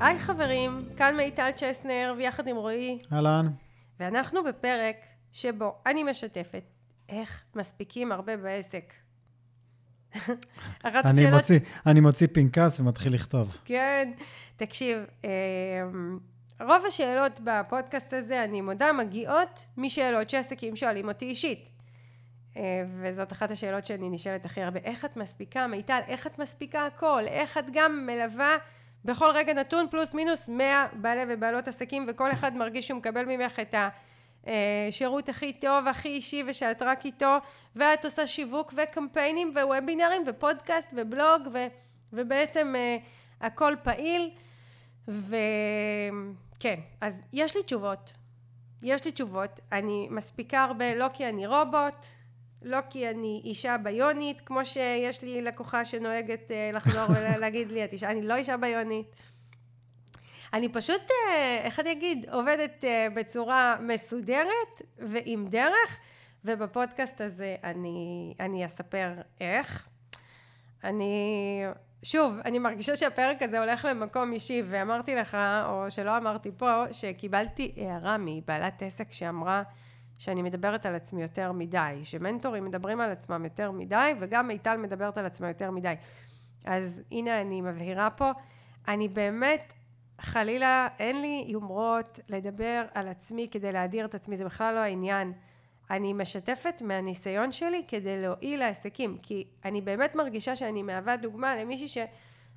[0.00, 3.46] היי חברים, כאן מיטל צ'סנר ויחד עם רועי, אהלן.
[4.00, 4.96] ואנחנו בפרק
[5.32, 6.62] שבו אני משתפת
[7.08, 8.92] איך מספיקים הרבה בעסק.
[10.14, 10.34] אחת
[10.84, 13.56] אני השאלות- מוציא, אני מוציא פנקס ומתחיל לכתוב.
[13.64, 14.12] כן,
[14.56, 16.18] תקשיב, אמ,
[16.60, 21.68] רוב השאלות בפודקאסט הזה, אני מודה, מגיעות משאלות שעסקים שואלים אותי אישית.
[22.56, 22.62] אה,
[23.02, 24.80] וזאת אחת השאלות שאני נשאלת הכי הרבה.
[24.84, 26.00] איך את מספיקה, מיטל?
[26.08, 27.22] איך את מספיקה הכל?
[27.26, 28.56] איך את גם מלווה
[29.04, 33.60] בכל רגע נתון פלוס מינוס 100 בעלי ובעלות עסקים, וכל אחד מרגיש שהוא מקבל ממך
[33.60, 33.74] את
[34.46, 37.36] השירות הכי טוב, הכי אישי, ושאת רק איתו,
[37.76, 41.66] ואת עושה שיווק וקמפיינים ווובינרים ופודקאסט ובלוג, ו,
[42.12, 42.96] ובעצם אה,
[43.40, 44.30] הכל פעיל.
[45.08, 48.12] וכן, אז יש לי תשובות.
[48.82, 49.60] יש לי תשובות.
[49.72, 52.06] אני מספיקה הרבה, לא כי אני רובוט,
[52.62, 57.92] לא כי אני אישה ביונית, כמו שיש לי לקוחה שנוהגת אה, לחזור ולהגיד לי, את
[57.92, 59.06] אישה, אני לא אישה ביונית.
[60.52, 65.98] אני פשוט, אה, איך אני אגיד, עובדת אה, בצורה מסודרת ועם דרך,
[66.44, 69.88] ובפודקאסט הזה אני, אני אספר איך.
[70.84, 71.14] אני,
[72.02, 75.36] שוב, אני מרגישה שהפרק הזה הולך למקום אישי, ואמרתי לך,
[75.68, 79.62] או שלא אמרתי פה, שקיבלתי הערה מבעלת עסק שאמרה
[80.20, 85.18] שאני מדברת על עצמי יותר מדי, שמנטורים מדברים על עצמם יותר מדי, וגם מיטל מדברת
[85.18, 85.94] על עצמה יותר מדי.
[86.64, 88.30] אז הנה אני מבהירה פה,
[88.88, 89.72] אני באמת,
[90.20, 95.32] חלילה, אין לי יומרות לדבר על עצמי כדי להדיר את עצמי, זה בכלל לא העניין.
[95.90, 102.06] אני משתפת מהניסיון שלי כדי להועיל לעסקים, כי אני באמת מרגישה שאני מהווה דוגמה למישהי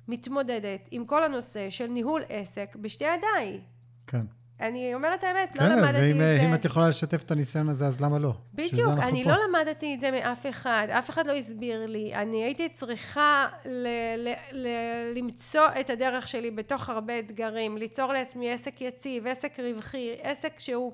[0.08, 3.60] שמתמודדת עם כל הנושא של ניהול עסק בשתי ידיי.
[4.06, 4.26] כן.
[4.60, 6.40] אני אומרת האמת, לא כן, אז למדתי אם, את זה.
[6.48, 8.32] אם את יכולה לשתף את הניסיון הזה, אז למה לא?
[8.54, 9.30] בדיוק, אני פה.
[9.30, 13.88] לא למדתי את זה מאף אחד, אף אחד לא הסביר לי, אני הייתי צריכה ל-
[14.16, 20.10] ל- ל- למצוא את הדרך שלי בתוך הרבה אתגרים, ליצור לעצמי עסק יציב, עסק רווחי,
[20.22, 20.92] עסק שהוא,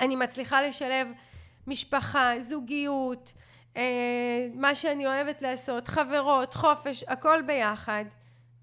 [0.00, 1.08] אני מצליחה לשלב
[1.66, 3.32] משפחה, זוגיות,
[3.76, 3.82] אה,
[4.54, 8.04] מה שאני אוהבת לעשות, חברות, חופש, הכל ביחד.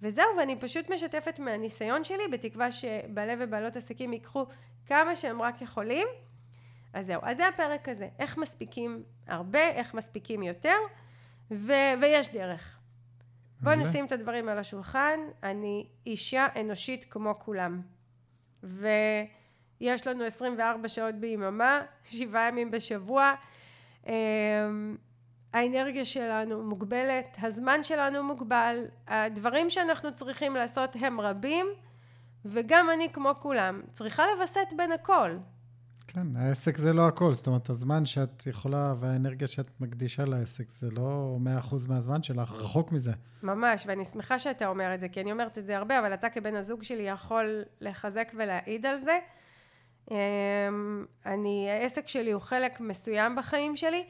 [0.03, 4.46] וזהו, ואני פשוט משתפת מהניסיון שלי, בתקווה שבעלי ובעלות עסקים ייקחו
[4.86, 6.08] כמה שהם רק יכולים.
[6.94, 10.75] אז זהו, אז זה הפרק הזה, איך מספיקים הרבה, איך מספיקים יותר,
[11.52, 12.80] ו- ויש דרך.
[13.62, 13.75] בואו.
[13.75, 17.81] נשים את הדברים על השולחן, אני אישה אנושית כמו כולם.
[18.63, 23.34] ויש לנו 24 שעות ביממה, שבעה ימים בשבוע.
[25.53, 31.66] האנרגיה שלנו מוגבלת, הזמן שלנו מוגבל, הדברים שאנחנו צריכים לעשות הם רבים,
[32.46, 35.38] וגם אני כמו כולם צריכה לווסת בין הכל.
[36.08, 37.34] כן, העסק זה לא הכל.
[37.34, 41.38] זאת אומרת, הזמן שאת יכולה והאנרגיה שאת מקדישה לעסק, זה לא
[41.72, 43.12] 100% מהזמן שלך, רחוק מזה.
[43.44, 46.30] ממש, ואני שמחה שאתה אומר את זה, כי אני אומרת את זה הרבה, אבל אתה
[46.30, 49.19] כבן הזוג שלי יכול לחזק ולהעיד על זה.
[50.12, 54.03] אמ, אני, העסק שלי הוא חלק מסוים בחיים שלי,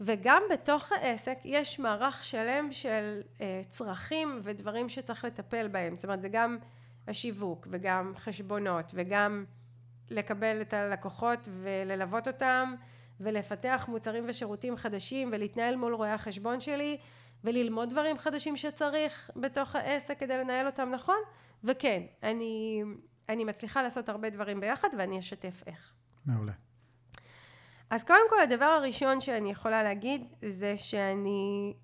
[0.00, 5.96] וגם בתוך העסק יש מערך שלם של אה, צרכים ודברים שצריך לטפל בהם.
[5.96, 6.58] זאת אומרת, זה גם
[7.08, 9.44] השיווק, וגם חשבונות, וגם
[10.10, 12.74] לקבל את הלקוחות וללוות אותם,
[13.20, 16.98] ולפתח מוצרים ושירותים חדשים, ולהתנהל מול רואי החשבון שלי,
[17.44, 21.18] וללמוד דברים חדשים שצריך בתוך העסק כדי לנהל אותם נכון,
[21.64, 22.82] וכן, אני,
[23.28, 25.92] אני מצליחה לעשות הרבה דברים ביחד, ואני אשתף איך.
[26.26, 26.52] מעולה.
[27.90, 31.74] אז קודם כל, הדבר הראשון שאני יכולה להגיד, זה שאני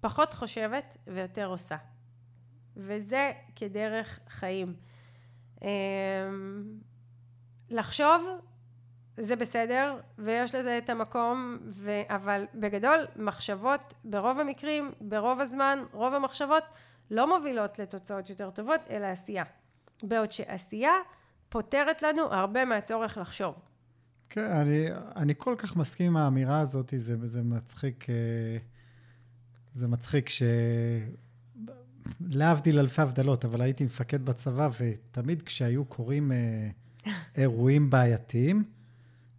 [0.00, 1.76] פחות חושבת ויותר עושה.
[2.76, 4.74] וזה כדרך חיים.
[5.62, 5.68] אמ,
[7.70, 8.28] לחשוב
[9.16, 11.90] זה בסדר, ויש לזה את המקום, ו...
[12.08, 16.64] אבל בגדול, מחשבות ברוב המקרים, ברוב הזמן, רוב המחשבות
[17.10, 19.44] לא מובילות לתוצאות יותר טובות, אלא עשייה.
[20.02, 20.92] בעוד שעשייה
[21.48, 23.73] פותרת לנו הרבה מהצורך לחשוב.
[24.30, 24.86] כן, אני,
[25.16, 28.56] אני כל כך מסכים עם האמירה הזאת, זה, זה מצחיק, אה,
[29.74, 30.42] זה מצחיק ש...
[32.20, 36.68] להבדיל אלפי הבדלות, אבל הייתי מפקד בצבא, ותמיד כשהיו קורים אה,
[37.36, 38.64] אירועים בעייתיים,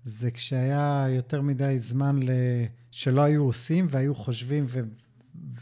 [0.03, 2.29] זה כשהיה יותר מדי זמן ל...
[2.91, 4.79] שלא היו עושים, והיו חושבים ו...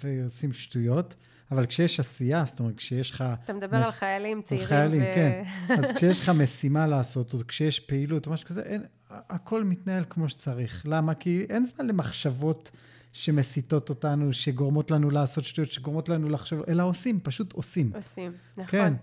[0.04, 1.16] ועושים שטויות,
[1.52, 3.24] אבל כשיש עשייה, זאת אומרת, כשיש לך...
[3.44, 4.68] אתה מדבר מס- על חיילים צעירים.
[4.68, 5.06] חיילים, ו...
[5.16, 5.44] כן.
[5.70, 8.84] אז כשיש לך משימה לעשות, או כשיש פעילות, או משהו כזה, אין,
[9.30, 10.86] הכל מתנהל כמו שצריך.
[10.86, 11.16] למה?
[11.16, 12.72] כי אין זמן למחשבות
[13.14, 17.92] שמסיתות אותנו, שגורמות לנו לעשות שטויות, שגורמות לנו לחשוב, אלא עושים, פשוט עושים.
[17.96, 18.66] עושים, נכון.
[18.66, 18.94] כן.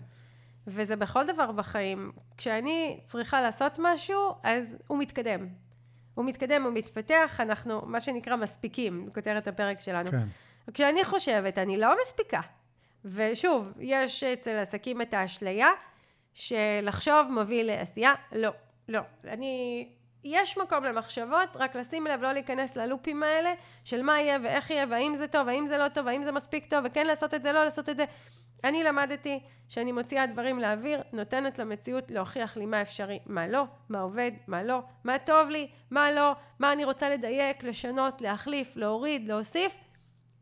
[0.67, 2.11] וזה בכל דבר בחיים.
[2.37, 5.47] כשאני צריכה לעשות משהו, אז הוא מתקדם.
[6.13, 10.11] הוא מתקדם, הוא מתפתח, אנחנו, מה שנקרא, מספיקים, כותרת הפרק שלנו.
[10.11, 10.27] כן.
[10.73, 12.41] כשאני חושבת, אני לא מספיקה.
[13.05, 15.67] ושוב, יש אצל עסקים את האשליה
[16.33, 18.13] שלחשוב מוביל לעשייה.
[18.31, 18.49] לא,
[18.87, 19.01] לא.
[19.27, 19.87] אני...
[20.23, 23.53] יש מקום למחשבות, רק לשים לב לא להיכנס ללופים האלה
[23.83, 26.65] של מה יהיה ואיך יהיה והאם זה טוב, האם זה לא טוב, האם זה מספיק
[26.65, 28.05] טוב וכן לעשות את זה, לא לעשות את זה.
[28.63, 33.99] אני למדתי שאני מוציאה דברים לאוויר, נותנת למציאות להוכיח לי מה אפשרי, מה לא, מה
[33.99, 39.27] עובד, מה לא, מה טוב לי, מה לא, מה אני רוצה לדייק, לשנות, להחליף, להוריד,
[39.27, 39.77] להוסיף,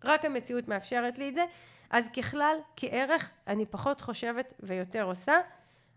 [0.04, 1.46] רק המציאות מאפשרת לי את זה.
[1.90, 5.38] אז ככלל, כערך, אני פחות חושבת ויותר עושה.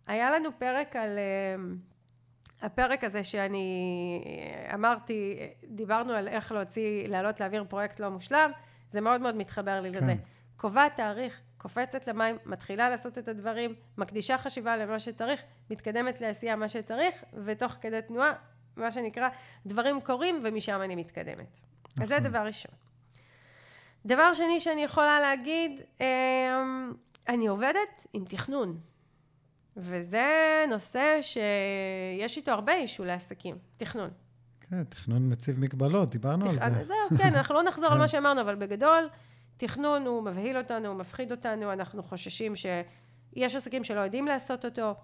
[0.06, 1.18] היה לנו פרק על...
[1.18, 1.91] Uh,
[2.62, 4.24] הפרק הזה שאני
[4.74, 5.38] אמרתי,
[5.68, 8.50] דיברנו על איך להוציא, לעלות להעביר פרויקט לא מושלם,
[8.90, 9.98] זה מאוד מאוד מתחבר לי כן.
[9.98, 10.14] לזה.
[10.56, 16.68] קובעת תאריך, קופצת למים, מתחילה לעשות את הדברים, מקדישה חשיבה למה שצריך, מתקדמת לעשייה מה
[16.68, 18.32] שצריך, ותוך כדי תנועה,
[18.76, 19.28] מה שנקרא,
[19.66, 21.60] דברים קורים ומשם אני מתקדמת.
[21.92, 22.02] נכון.
[22.02, 22.30] אז זה נכון.
[22.30, 22.72] דבר ראשון.
[24.06, 26.92] דבר שני שאני יכולה להגיד, אמ,
[27.28, 28.80] אני עובדת עם תכנון.
[29.76, 34.10] וזה נושא שיש איתו הרבה אישו לעסקים, תכנון.
[34.60, 36.62] כן, תכנון מציב מגבלות, דיברנו תכ...
[36.62, 36.84] על זה.
[36.84, 39.08] זהו, כן, אנחנו לא נחזור על מה שאמרנו, אבל בגדול,
[39.56, 44.94] תכנון הוא מבהיל אותנו, הוא מפחיד אותנו, אנחנו חוששים שיש עסקים שלא יודעים לעשות אותו.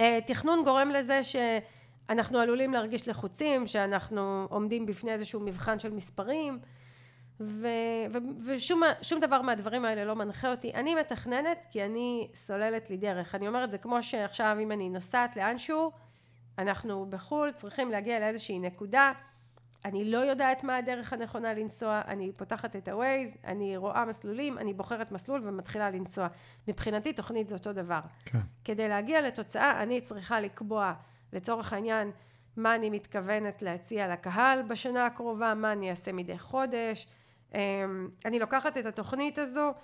[0.00, 6.58] אה, תכנון גורם לזה שאנחנו עלולים להרגיש לחוצים, שאנחנו עומדים בפני איזשהו מבחן של מספרים,
[7.40, 7.66] ו,
[8.12, 10.74] ו, ושום דבר מהדברים האלה לא מנחה אותי.
[10.74, 13.34] אני מתכננת כי אני סוללת לי דרך.
[13.34, 15.92] אני אומרת זה כמו שעכשיו אם אני נוסעת לאנשהו,
[16.58, 19.12] אנחנו בחו"ל צריכים להגיע לאיזושהי נקודה
[19.84, 24.74] אני לא יודעת מה הדרך הנכונה לנסוע, אני פותחת את ה-Waze, אני רואה מסלולים, אני
[24.74, 26.28] בוחרת מסלול ומתחילה לנסוע.
[26.68, 28.00] מבחינתי תוכנית זה אותו דבר.
[28.24, 28.38] כן.
[28.64, 30.92] כדי להגיע לתוצאה אני צריכה לקבוע
[31.32, 32.10] לצורך העניין
[32.56, 37.06] מה אני מתכוונת להציע לקהל בשנה הקרובה, מה אני אעשה מדי חודש.
[37.54, 39.74] אמ, אני לוקחת את התוכנית הזו,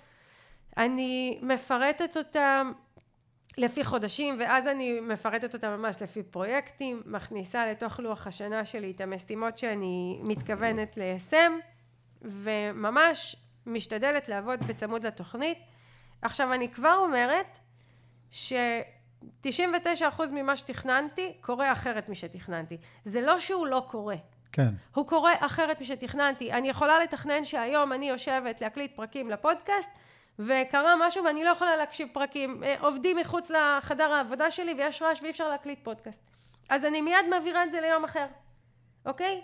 [0.77, 2.61] אני מפרטת אותה
[3.57, 9.01] לפי חודשים ואז אני מפרטת אותה ממש לפי פרויקטים, מכניסה לתוך לוח השנה שלי את
[9.01, 11.53] המשימות שאני מתכוונת ליישם
[12.21, 13.35] וממש
[13.65, 15.57] משתדלת לעבוד בצמוד לתוכנית.
[16.21, 17.59] עכשיו אני כבר אומרת
[18.31, 22.77] ש-99% ממה שתכננתי קורה אחרת משתכננתי.
[23.05, 24.15] זה לא שהוא לא קורה.
[24.51, 24.69] כן.
[24.95, 26.51] הוא קורה אחרת משתכננתי.
[26.51, 29.89] אני יכולה לתכנן שהיום אני יושבת להקליט פרקים לפודקאסט
[30.39, 35.21] וקרה משהו ואני לא יכולה להקשיב פרקים, אה, עובדים מחוץ לחדר העבודה שלי ויש רעש
[35.21, 36.21] ואי אפשר להקליט פודקאסט.
[36.69, 38.25] אז אני מיד מעבירה את זה ליום אחר,
[39.05, 39.41] אוקיי?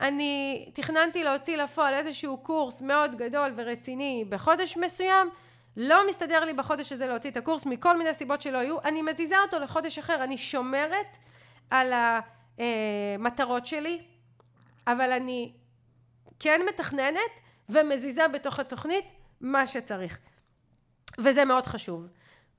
[0.00, 5.30] אני תכננתי להוציא לפועל איזשהו קורס מאוד גדול ורציני בחודש מסוים,
[5.76, 9.40] לא מסתדר לי בחודש הזה להוציא את הקורס מכל מיני סיבות שלא היו, אני מזיזה
[9.40, 11.16] אותו לחודש אחר, אני שומרת
[11.70, 11.92] על
[12.58, 14.02] המטרות שלי,
[14.86, 15.52] אבל אני
[16.40, 17.30] כן מתכננת
[17.68, 19.04] ומזיזה בתוך התוכנית
[19.40, 20.18] מה שצריך.
[21.18, 22.06] וזה מאוד חשוב.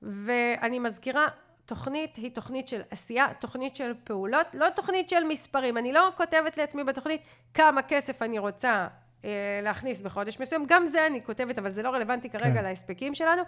[0.02, 1.28] ואני מזכירה,
[1.66, 5.78] תוכנית היא תוכנית של עשייה, תוכנית של פעולות, לא תוכנית של מספרים.
[5.78, 7.22] אני לא כותבת לעצמי בתוכנית
[7.54, 8.88] כמה כסף אני רוצה
[9.26, 12.64] אה, להכניס בחודש מסוים, גם זה אני כותבת, אבל זה לא רלוונטי כרגע כן.
[12.64, 13.42] להספקים שלנו.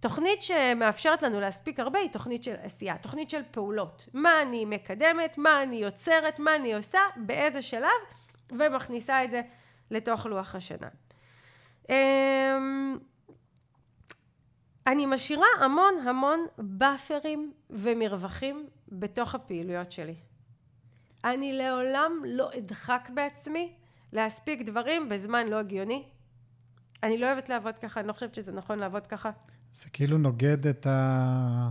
[0.00, 4.08] תוכנית שמאפשרת לנו להספיק הרבה היא תוכנית של עשייה, תוכנית של פעולות.
[4.14, 7.88] מה אני מקדמת, מה אני יוצרת, מה אני עושה, באיזה שלב,
[8.52, 9.42] ומכניסה את זה
[9.90, 10.88] לתוך לוח השנה.
[11.90, 12.98] אמ,
[14.86, 20.14] אני משאירה המון המון באפרים ומרווחים בתוך הפעילויות שלי.
[21.24, 23.74] אני לעולם לא אדחק בעצמי
[24.12, 26.08] להספיק דברים בזמן לא הגיוני.
[27.02, 29.30] אני לא אוהבת לעבוד ככה, אני לא חושבת שזה נכון לעבוד ככה.
[29.72, 31.70] זה כאילו נוגד את ה...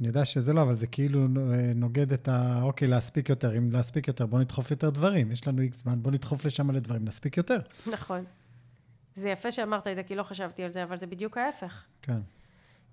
[0.00, 1.26] אני יודע שזה לא, אבל זה כאילו
[1.74, 2.62] נוגד את ה...
[2.62, 3.58] אוקיי, להספיק יותר.
[3.58, 5.32] אם להספיק יותר, בוא נדחוף יותר דברים.
[5.32, 7.58] יש לנו איקס זמן, בוא נדחוף לשם מלא דברים, נספיק יותר.
[7.92, 8.24] נכון.
[9.14, 11.84] זה יפה שאמרת את זה, כי לא חשבתי על זה, אבל זה בדיוק ההפך.
[12.02, 12.20] כן.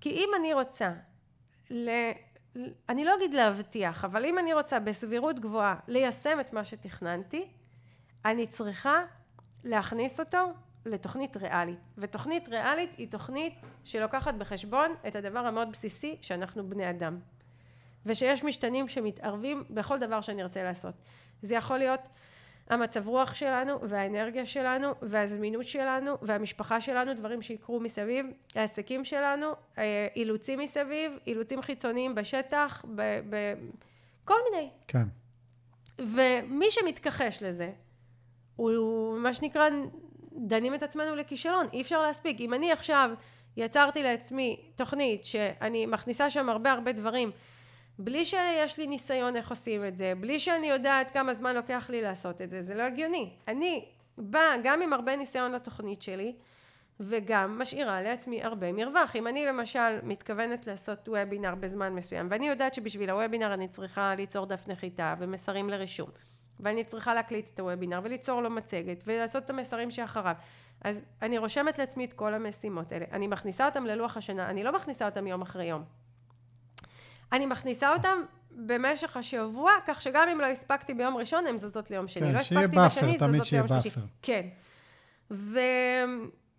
[0.00, 0.92] כי אם אני רוצה,
[1.70, 1.88] ל...
[2.88, 7.48] אני לא אגיד להבטיח, אבל אם אני רוצה בסבירות גבוהה ליישם את מה שתכננתי,
[8.24, 9.02] אני צריכה
[9.64, 10.52] להכניס אותו
[10.86, 11.78] לתוכנית ריאלית.
[11.98, 17.18] ותוכנית ריאלית היא תוכנית שלוקחת בחשבון את הדבר המאוד בסיסי שאנחנו בני אדם.
[18.06, 20.94] ושיש משתנים שמתערבים בכל דבר שאני ארצה לעשות.
[21.42, 22.00] זה יכול להיות
[22.70, 29.46] המצב רוח שלנו והאנרגיה שלנו והזמינות שלנו והמשפחה שלנו, דברים שיקרו מסביב, העסקים שלנו,
[29.78, 33.54] אה, אילוצים מסביב, אילוצים חיצוניים בשטח, ב, ב,
[34.24, 34.70] כל מיני.
[34.88, 35.04] כן.
[35.98, 37.72] ומי שמתכחש לזה,
[38.56, 39.68] הוא מה שנקרא
[40.36, 42.40] דנים את עצמנו לכישלון, אי אפשר להספיק.
[42.40, 43.10] אם אני עכשיו
[43.56, 47.30] יצרתי לעצמי תוכנית שאני מכניסה שם הרבה הרבה דברים
[47.98, 52.02] בלי שיש לי ניסיון איך עושים את זה, בלי שאני יודעת כמה זמן לוקח לי
[52.02, 53.30] לעשות את זה, זה לא הגיוני.
[53.48, 53.84] אני
[54.18, 56.34] באה גם עם הרבה ניסיון לתוכנית שלי,
[57.00, 59.16] וגם משאירה לעצמי הרבה מרווח.
[59.16, 64.46] אם אני למשל מתכוונת לעשות וובינר בזמן מסוים, ואני יודעת שבשביל הוובינר אני צריכה ליצור
[64.46, 66.10] דף נחיתה ומסרים לרישום,
[66.60, 70.34] ואני צריכה להקליט את הוובינר וליצור לו מצגת ולעשות את המסרים שאחריו,
[70.80, 73.04] אז אני רושמת לעצמי את כל המשימות האלה.
[73.12, 75.84] אני מכניסה אותם ללוח השנה, אני לא מכניסה אותם יום אחרי יום.
[77.32, 78.18] אני מכניסה אותם
[78.50, 82.26] במשך השבוע, כך שגם אם לא הספקתי ביום ראשון, הן זזות ליום שני.
[82.26, 84.00] כן, לא שיהיה הספקתי buffer, בשני, תמיד זזות שיהיה ליום שלישי.
[84.00, 84.12] buffer.
[84.22, 84.48] כן.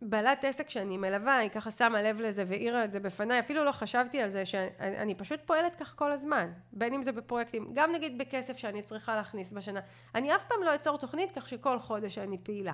[0.01, 3.71] ובעלת עסק שאני מלווה, היא ככה שמה לב לזה והעירה את זה בפניי, אפילו לא
[3.71, 7.91] חשבתי על זה, שאני אני פשוט פועלת כך כל הזמן, בין אם זה בפרויקטים, גם
[7.91, 9.79] נגיד בכסף שאני צריכה להכניס בשנה.
[10.15, 12.71] אני אף פעם לא אצור תוכנית כך שכל חודש אני פעילה.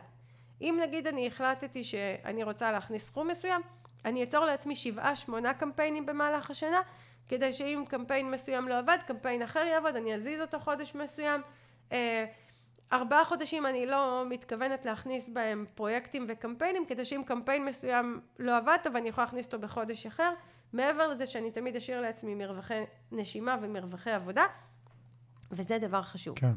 [0.62, 3.62] אם נגיד אני החלטתי שאני רוצה להכניס סכום מסוים,
[4.06, 6.82] אני אצור לעצמי שבעה, שמונה קמפיינים במהלך השנה,
[7.30, 11.42] כדי שאם קמפיין מסוים לא עבד, קמפיין אחר יעבוד, אני אזיז אותו חודש מסוים.
[11.92, 12.25] אה,
[12.92, 18.78] ארבעה חודשים אני לא מתכוונת להכניס בהם פרויקטים וקמפיינים, כדי שאם קמפיין מסוים לא עבד
[18.84, 20.34] טוב, אני יכולה להכניס אותו בחודש אחר.
[20.74, 24.44] מעבר לזה שאני תמיד אשאיר לעצמי מרווחי נשימה ומרווחי עבודה,
[25.52, 26.40] וזה דבר חשוב.
[26.40, 26.54] כן.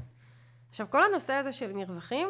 [0.70, 2.28] עכשיו, כל הנושא הזה של מרווחים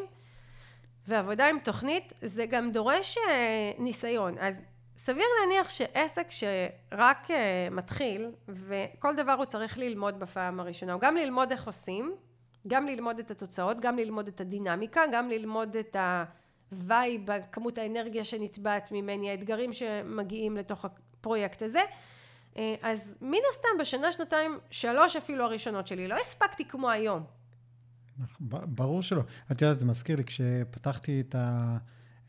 [1.06, 4.38] ועבודה עם תוכנית, זה גם דורש אה, ניסיון.
[4.38, 4.62] אז
[4.96, 11.16] סביר להניח שעסק שרק אה, מתחיל, וכל דבר הוא צריך ללמוד בפעם הראשונה, הוא גם
[11.16, 12.14] ללמוד איך עושים,
[12.66, 15.96] גם ללמוד את התוצאות, גם ללמוד את הדינמיקה, גם ללמוד את
[16.72, 21.80] ה vibe, כמות האנרגיה שנתבעת ממני, האתגרים שמגיעים לתוך הפרויקט הזה.
[22.56, 27.24] אה, אז מן הסתם בשנה, שנתיים, שלוש אפילו הראשונות שלי, לא הספקתי כמו היום.
[28.18, 29.22] נכון, ברור שלא.
[29.52, 31.76] את יודעת, זה מזכיר לי, כשפתחתי את, ה,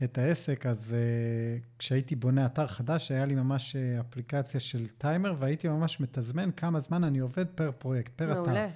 [0.03, 5.35] את העסק, אז uh, כשהייתי בונה אתר חדש, היה לי ממש uh, אפליקציה של טיימר,
[5.39, 8.41] והייתי ממש מתזמן כמה זמן אני עובד פר פרויקט, פר אתר.
[8.41, 8.67] מעולה.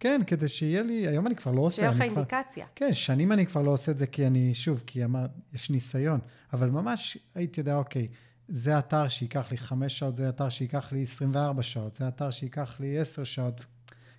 [0.00, 1.76] כן, כדי שיהיה לי, היום אני כבר לא עושה.
[1.76, 2.66] שיהיה לך אני כבר, אינדיקציה.
[2.74, 6.20] כן, שנים אני כבר לא עושה את זה, כי אני, שוב, כי אמר, יש ניסיון,
[6.52, 8.08] אבל ממש הייתי יודע, אוקיי,
[8.48, 12.80] זה אתר שייקח לי חמש שעות, זה אתר שייקח לי 24 שעות, זה אתר שייקח
[12.80, 13.64] לי 10 שעות.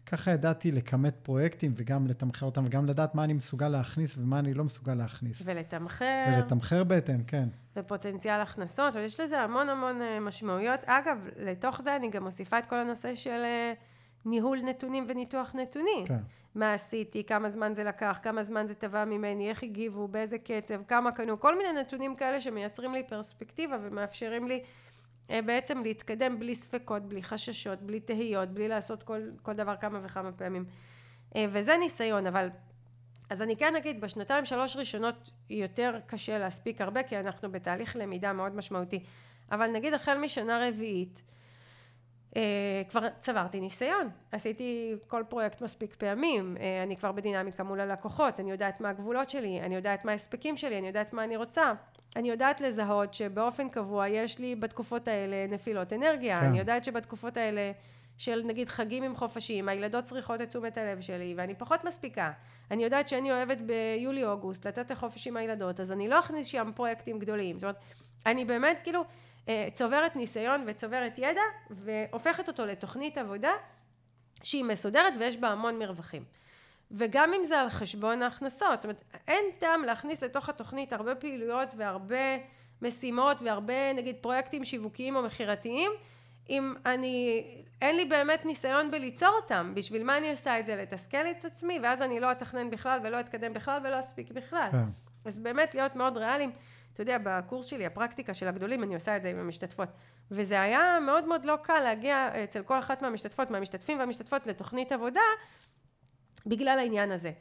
[0.06, 4.54] ככה ידעתי לכמת פרויקטים וגם לתמחר אותם, וגם לדעת מה אני מסוגל להכניס ומה אני
[4.54, 5.42] לא מסוגל להכניס.
[5.46, 7.50] ולתמחר, ולתמחר בהתאם, כן.
[7.76, 10.80] ופוטנציאל הכנסות, ויש לזה המון המון אה, משמעויות.
[10.86, 13.74] אגב, לתוך זה אני גם מוסיפה את כל הנושא של אה,
[14.26, 16.06] ניהול נתונים וניתוח נתונים.
[16.06, 16.20] כן.
[16.56, 20.84] מה עשיתי, כמה זמן זה לקח, כמה זמן זה תבע ממני, איך הגיבו, באיזה קצב,
[20.88, 24.64] כמה קנו, כל מיני נתונים כאלה שמייצרים לי פרספקטיבה ומאפשרים לי
[25.30, 30.00] אה, בעצם להתקדם בלי ספקות, בלי חששות, בלי תהיות, בלי לעשות כל, כל דבר כמה
[30.04, 30.66] וכמה פעמים.
[31.36, 32.50] אה, וזה ניסיון, אבל...
[33.30, 38.34] אז אני כן אגיד, בשנתיים שלוש ראשונות יותר קשה להספיק הרבה, כי אנחנו בתהליך למידה
[38.34, 39.04] מאוד משמעותי.
[39.52, 41.22] אבל נגיד החל משנה רביעית,
[42.90, 48.52] כבר צברתי ניסיון, עשיתי כל פרויקט מספיק פעמים, אה, אני כבר בדינמיקה מול הלקוחות, אני
[48.52, 51.74] יודעת מה הגבולות שלי, אני יודעת מה ההספקים שלי, אני יודעת מה אני רוצה,
[52.16, 56.46] אני יודעת לזהות שבאופן קבוע יש לי בתקופות האלה נפילות אנרגיה, כן.
[56.46, 57.72] אני יודעת שבתקופות האלה
[58.18, 62.32] של נגיד חגים עם חופשים, הילדות צריכות את תשומת הלב שלי ואני פחות מספיקה,
[62.72, 67.20] אני יודעת שאני אוהבת ביולי-אוגוסט לצאת לחופש עם הילדות, אז אני לא אכניס שם פרויקטים
[67.20, 67.78] גדולים, זאת אומרת,
[68.26, 69.04] אני באמת כאילו
[69.74, 73.52] צוברת ניסיון וצוברת ידע והופכת אותו לתוכנית עבודה
[74.44, 76.24] שהיא מסודרת ויש בה המון מרווחים.
[76.92, 81.70] וגם אם זה על חשבון ההכנסות, זאת אומרת, אין טעם להכניס לתוך התוכנית הרבה פעילויות
[81.78, 82.38] והרבה
[82.82, 85.92] משימות והרבה נגיד פרויקטים שיווקיים או מכירתיים,
[86.50, 87.44] אם אני,
[87.82, 90.76] אין לי באמת ניסיון בליצור אותם, בשביל מה אני עושה את זה?
[90.76, 94.70] לתסכל את עצמי, ואז אני לא אתכנן בכלל ולא אתקדם בכלל ולא אספיק בכלל.
[94.72, 94.86] כן.
[95.26, 96.52] אז באמת להיות מאוד ריאליים.
[96.94, 99.90] אתה יודע, בקורס שלי, הפרקטיקה של הגדולים, אני עושה את זה עם המשתתפות.
[100.32, 105.22] וזה היה מאוד מאוד לא קל להגיע אצל כל אחת מהמשתתפות, מהמשתתפים והמשתתפות לתוכנית עבודה,
[106.46, 107.32] בגלל העניין הזה.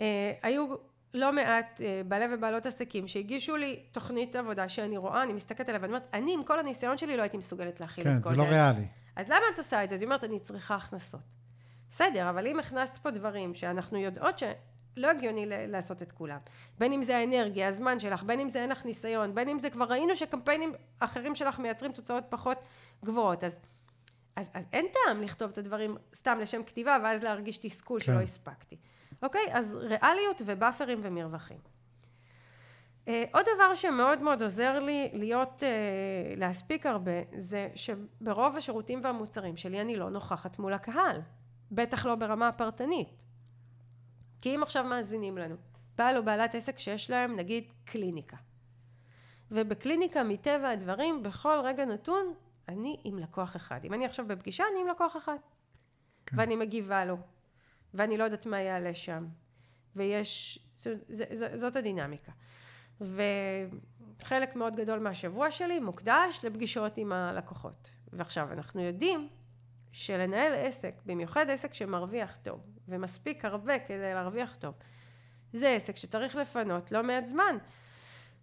[0.00, 0.74] אה, היו
[1.14, 5.80] לא מעט אה, בעלי ובעלות עסקים שהגישו לי תוכנית עבודה שאני רואה, אני מסתכלת עליה
[5.82, 8.36] ואני אומרת, אני עם כל הניסיון שלי לא הייתי מסוגלת להכיל כן, את כל זה
[8.36, 8.42] זה.
[8.42, 8.86] לא ריאלי.
[9.16, 9.94] אז למה את עושה את זה?
[9.94, 11.20] אז היא אומרת, אני צריכה הכנסות.
[11.90, 14.38] בסדר, אבל אם הכנסת פה דברים שאנחנו יודעות
[14.94, 16.38] שלא הגיוני לעשות את כולם,
[16.78, 19.70] בין אם זה האנרגיה, הזמן שלך, בין אם זה אין לך ניסיון, בין אם זה
[19.70, 22.58] כבר ראינו שקמפיינים אחרים שלך מייצרים תוצאות פחות
[23.04, 23.58] גבוהות, אז,
[24.36, 28.06] אז, אז אין טעם לכתוב את הדברים סתם לשם כתיבה ואז להרגיש תסכול כן.
[28.06, 28.76] שלא הספקתי.
[29.22, 29.46] אוקיי?
[29.52, 31.58] אז ריאליות ובאפרים ומרווחים.
[33.08, 35.68] אה, עוד דבר שמאוד מאוד עוזר לי להיות, אה,
[36.36, 41.20] להספיק הרבה, זה שברוב השירותים והמוצרים שלי אני לא נוכחת מול הקהל.
[41.70, 43.24] בטח לא ברמה הפרטנית.
[44.44, 45.56] כי אם עכשיו מאזינים לנו,
[45.98, 48.36] בעל או בעלת עסק שיש להם נגיד קליניקה.
[49.50, 52.34] ובקליניקה מטבע הדברים, בכל רגע נתון,
[52.68, 53.84] אני עם לקוח אחד.
[53.84, 55.36] אם אני עכשיו בפגישה, אני עם לקוח אחד.
[56.26, 56.38] כן.
[56.38, 57.16] ואני מגיבה לו.
[57.94, 59.26] ואני לא יודעת מה יעלה שם.
[59.96, 62.32] ויש, זאת, זאת, זאת הדינמיקה.
[64.22, 67.90] חלק מאוד גדול מהשבוע שלי מוקדש לפגישות עם הלקוחות.
[68.12, 69.28] ועכשיו, אנחנו יודעים
[69.92, 74.74] שלנהל עסק, במיוחד עסק שמרוויח טוב, ומספיק הרבה כדי להרוויח טוב,
[75.52, 77.56] זה עסק שצריך לפנות לא מעט זמן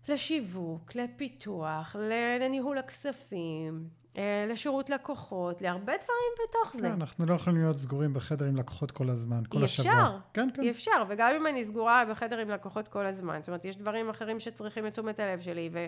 [0.08, 1.96] לשיווק, לפיתוח,
[2.40, 6.82] לניהול הכספים, אה, לשירות לקוחות, להרבה דברים בתוך זה.
[6.82, 9.92] כן, אנחנו לא יכולים להיות סגורים בחדר עם לקוחות כל הזמן, כל אי השבוע.
[9.92, 10.62] אפשר, כן, כן.
[10.62, 14.10] אי אפשר, וגם אם אני סגורה בחדר עם לקוחות כל הזמן, זאת אומרת, יש דברים
[14.10, 15.86] אחרים שצריכים את תשומת הלב שלי, ו...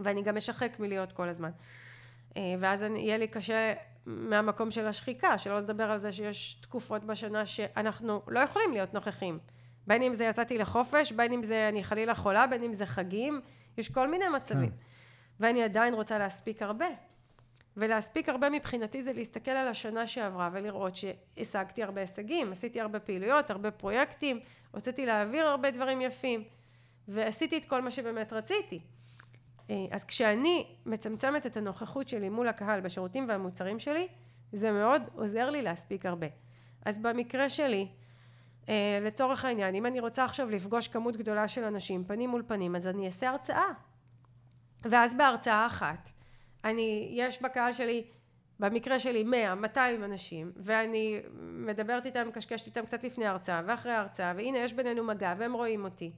[0.00, 1.50] ואני גם אשחק מלהיות כל הזמן.
[2.36, 3.74] אה, ואז אני, יהיה לי קשה
[4.06, 9.38] מהמקום של השחיקה, שלא לדבר על זה שיש תקופות בשנה שאנחנו לא יכולים להיות נוכחים.
[9.86, 13.40] בין אם זה יצאתי לחופש, בין אם זה אני חלילה חולה, בין אם זה חגים,
[13.78, 14.70] יש כל מיני מצבים.
[14.70, 14.76] כן.
[15.40, 16.86] ואני עדיין רוצה להספיק הרבה.
[17.76, 23.50] ולהספיק הרבה מבחינתי זה להסתכל על השנה שעברה ולראות שהשגתי הרבה הישגים, עשיתי הרבה פעילויות,
[23.50, 26.44] הרבה פרויקטים, הוצאתי להעביר הרבה דברים יפים,
[27.08, 28.80] ועשיתי את כל מה שבאמת רציתי.
[29.70, 34.08] אה, אז כשאני מצמצמת את הנוכחות שלי מול הקהל בשירותים והמוצרים שלי,
[34.52, 36.26] זה מאוד עוזר לי להספיק הרבה.
[36.84, 37.88] אז במקרה שלי,
[38.68, 42.76] אה, לצורך העניין, אם אני רוצה עכשיו לפגוש כמות גדולה של אנשים, פנים מול פנים,
[42.76, 43.68] אז אני אעשה הרצאה.
[44.84, 46.10] ואז בהרצאה אחת,
[46.64, 48.04] אני, יש בקהל שלי,
[48.60, 54.32] במקרה שלי 100, 200 אנשים, ואני מדברת איתם, מקשקשת איתם קצת לפני ההרצאה ואחרי ההרצאה,
[54.36, 56.12] והנה יש בינינו מגע והם רואים אותי.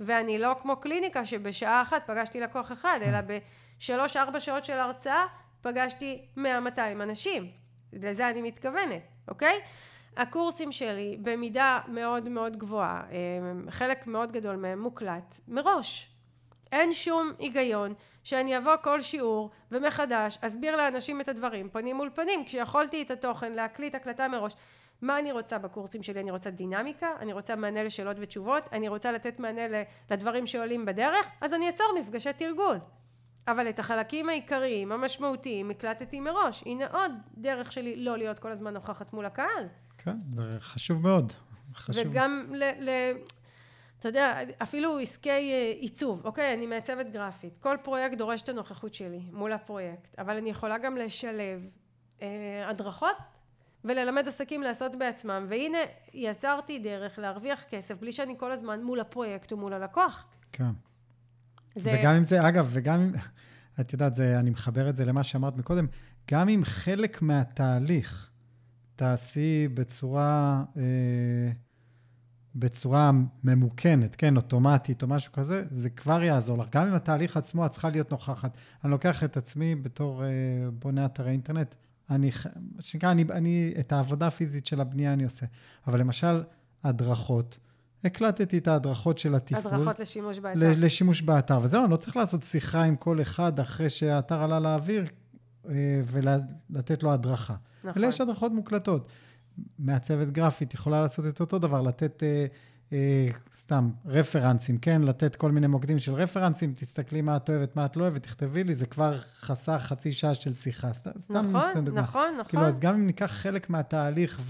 [0.00, 5.26] ואני לא כמו קליניקה שבשעה אחת פגשתי לקוח אחד, אלא בשלוש ארבע שעות של הרצאה
[5.62, 6.40] פגשתי 100-200
[6.92, 7.50] אנשים.
[7.92, 9.60] לזה אני מתכוונת, אוקיי?
[10.16, 13.02] הקורסים שלי במידה מאוד מאוד גבוהה,
[13.70, 16.10] חלק מאוד גדול מהם מוקלט מראש.
[16.72, 22.44] אין שום היגיון שאני אבוא כל שיעור ומחדש אסביר לאנשים את הדברים פנים מול פנים
[22.44, 24.54] כשיכולתי את התוכן להקליט הקלטה מראש
[25.02, 26.20] מה אני רוצה בקורסים שלי?
[26.20, 29.62] אני רוצה דינמיקה אני רוצה מענה לשאלות ותשובות אני רוצה לתת מענה
[30.10, 32.78] לדברים שעולים בדרך אז אני אצור מפגשי תרגול.
[33.48, 36.62] אבל את החלקים העיקריים המשמעותיים הקלטתי מראש.
[36.66, 39.66] הנה עוד דרך שלי לא להיות כל הזמן נוכחת מול הקהל.
[39.98, 41.32] כן, זה חשוב מאוד.
[41.74, 42.06] חשוב.
[42.06, 42.64] וגם ל...
[42.80, 42.90] ל
[43.98, 48.94] אתה יודע, אפילו עסקי אה, עיצוב, אוקיי, אני מעצבת גרפית, כל פרויקט דורש את הנוכחות
[48.94, 51.68] שלי מול הפרויקט, אבל אני יכולה גם לשלב
[52.22, 53.16] אה, הדרכות
[53.84, 55.78] וללמד עסקים לעשות בעצמם, והנה
[56.14, 60.26] יצרתי דרך להרוויח כסף בלי שאני כל הזמן מול הפרויקט ומול הלקוח.
[60.52, 60.70] כן.
[61.74, 61.98] זה...
[62.00, 63.12] וגם אם זה, אגב, וגם אם,
[63.80, 65.86] את יודעת, זה, אני מחבר את זה למה שאמרת מקודם,
[66.30, 68.30] גם אם חלק מהתהליך
[68.96, 70.64] תעשי בצורה...
[70.76, 71.50] אה,
[72.54, 73.10] בצורה
[73.44, 76.66] ממוכנת, כן, אוטומטית או משהו כזה, זה כבר יעזור לך.
[76.72, 78.56] גם אם התהליך עצמו, את צריכה להיות נוכחת.
[78.84, 80.28] אני לוקח את עצמי בתור אה,
[80.72, 81.74] בונה אתרי אינטרנט,
[82.10, 82.30] אני,
[82.80, 85.46] שנקרא, אני, אני, את העבודה הפיזית של הבנייה אני עושה.
[85.86, 86.42] אבל למשל,
[86.84, 87.58] הדרכות,
[88.04, 89.74] הקלטתי את ההדרכות של התפעול.
[89.74, 90.58] הדרכות לשימוש באתר.
[90.58, 95.04] לשימוש באתר, וזהו, אני לא צריך לעשות שיחה עם כל אחד אחרי שהאתר עלה לאוויר
[95.68, 97.54] אה, ולתת לו הדרכה.
[97.84, 98.02] נכון.
[98.02, 99.12] אלא יש הדרכות מוקלטות.
[99.78, 102.46] מעצבת גרפית יכולה לעשות את אותו דבר, לתת אה,
[103.58, 105.02] סתם רפרנסים, כן?
[105.02, 108.64] לתת כל מיני מוקדים של רפרנסים, תסתכלי מה את אוהבת, מה את לא אוהבת, תכתבי
[108.64, 110.92] לי, זה כבר חסך חצי שעה של שיחה.
[110.94, 112.44] סתם נכון, נכון, נכון.
[112.48, 114.40] כאילו, אז גם אם ניקח חלק מהתהליך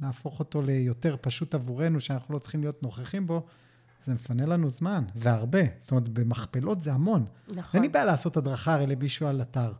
[0.00, 3.46] ונהפוך אותו ליותר פשוט עבורנו, שאנחנו לא צריכים להיות נוכחים בו,
[4.04, 5.62] זה מפנה לנו זמן, והרבה.
[5.78, 7.26] זאת אומרת, במכפלות זה המון.
[7.56, 7.70] נכון.
[7.74, 9.72] אין לי בעיה לעשות הדרכה הרי למישהו על אתר.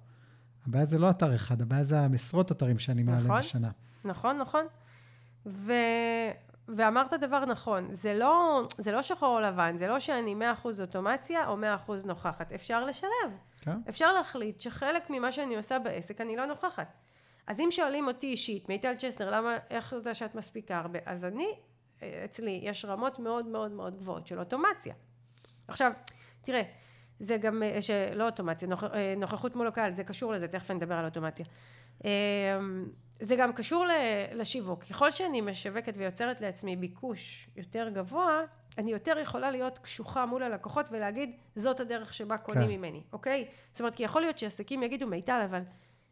[0.67, 3.39] הבעיה זה לא אתר אחד, הבעיה זה המשרות אתרים שאני מעלה נכון.
[3.39, 3.71] בשנה.
[4.05, 4.65] נכון, נכון.
[5.47, 5.73] ו...
[6.69, 11.49] ואמרת דבר נכון, זה לא, זה לא שחור או לבן, זה לא שאני 100% אוטומציה
[11.49, 13.11] או 100% נוכחת, אפשר לשלב.
[13.61, 13.79] כן.
[13.89, 16.93] אפשר להחליט שחלק ממה שאני עושה בעסק אני לא נוכחת.
[17.47, 20.99] אז אם שואלים אותי אישית, מיטל צ'סנר, למה, איך זה שאת מספיקה הרבה?
[21.07, 21.49] אז אני,
[22.25, 24.95] אצלי, יש רמות מאוד מאוד מאוד גבוהות של אוטומציה.
[25.69, 25.93] עכשיו,
[26.45, 26.63] תראה,
[27.19, 27.63] זה גם,
[28.15, 28.85] לא אוטומציה, נוכ,
[29.17, 31.47] נוכחות מול הקהל, זה קשור לזה, תכף נדבר על אוטומציה.
[33.21, 33.87] זה גם קשור
[34.33, 34.85] לשיווק.
[34.85, 38.41] ככל שאני משווקת ויוצרת לעצמי ביקוש יותר גבוה,
[38.79, 42.75] אני יותר יכולה להיות קשוחה מול הלקוחות ולהגיד, זאת הדרך שבה קונים כן.
[42.75, 43.49] ממני, אוקיי?
[43.73, 45.63] זאת אומרת, כי יכול להיות שעסקים יגידו, מיטל, אבל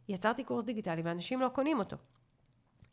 [0.08, 1.96] יצרתי קורס דיגיטלי ואנשים לא קונים אותו.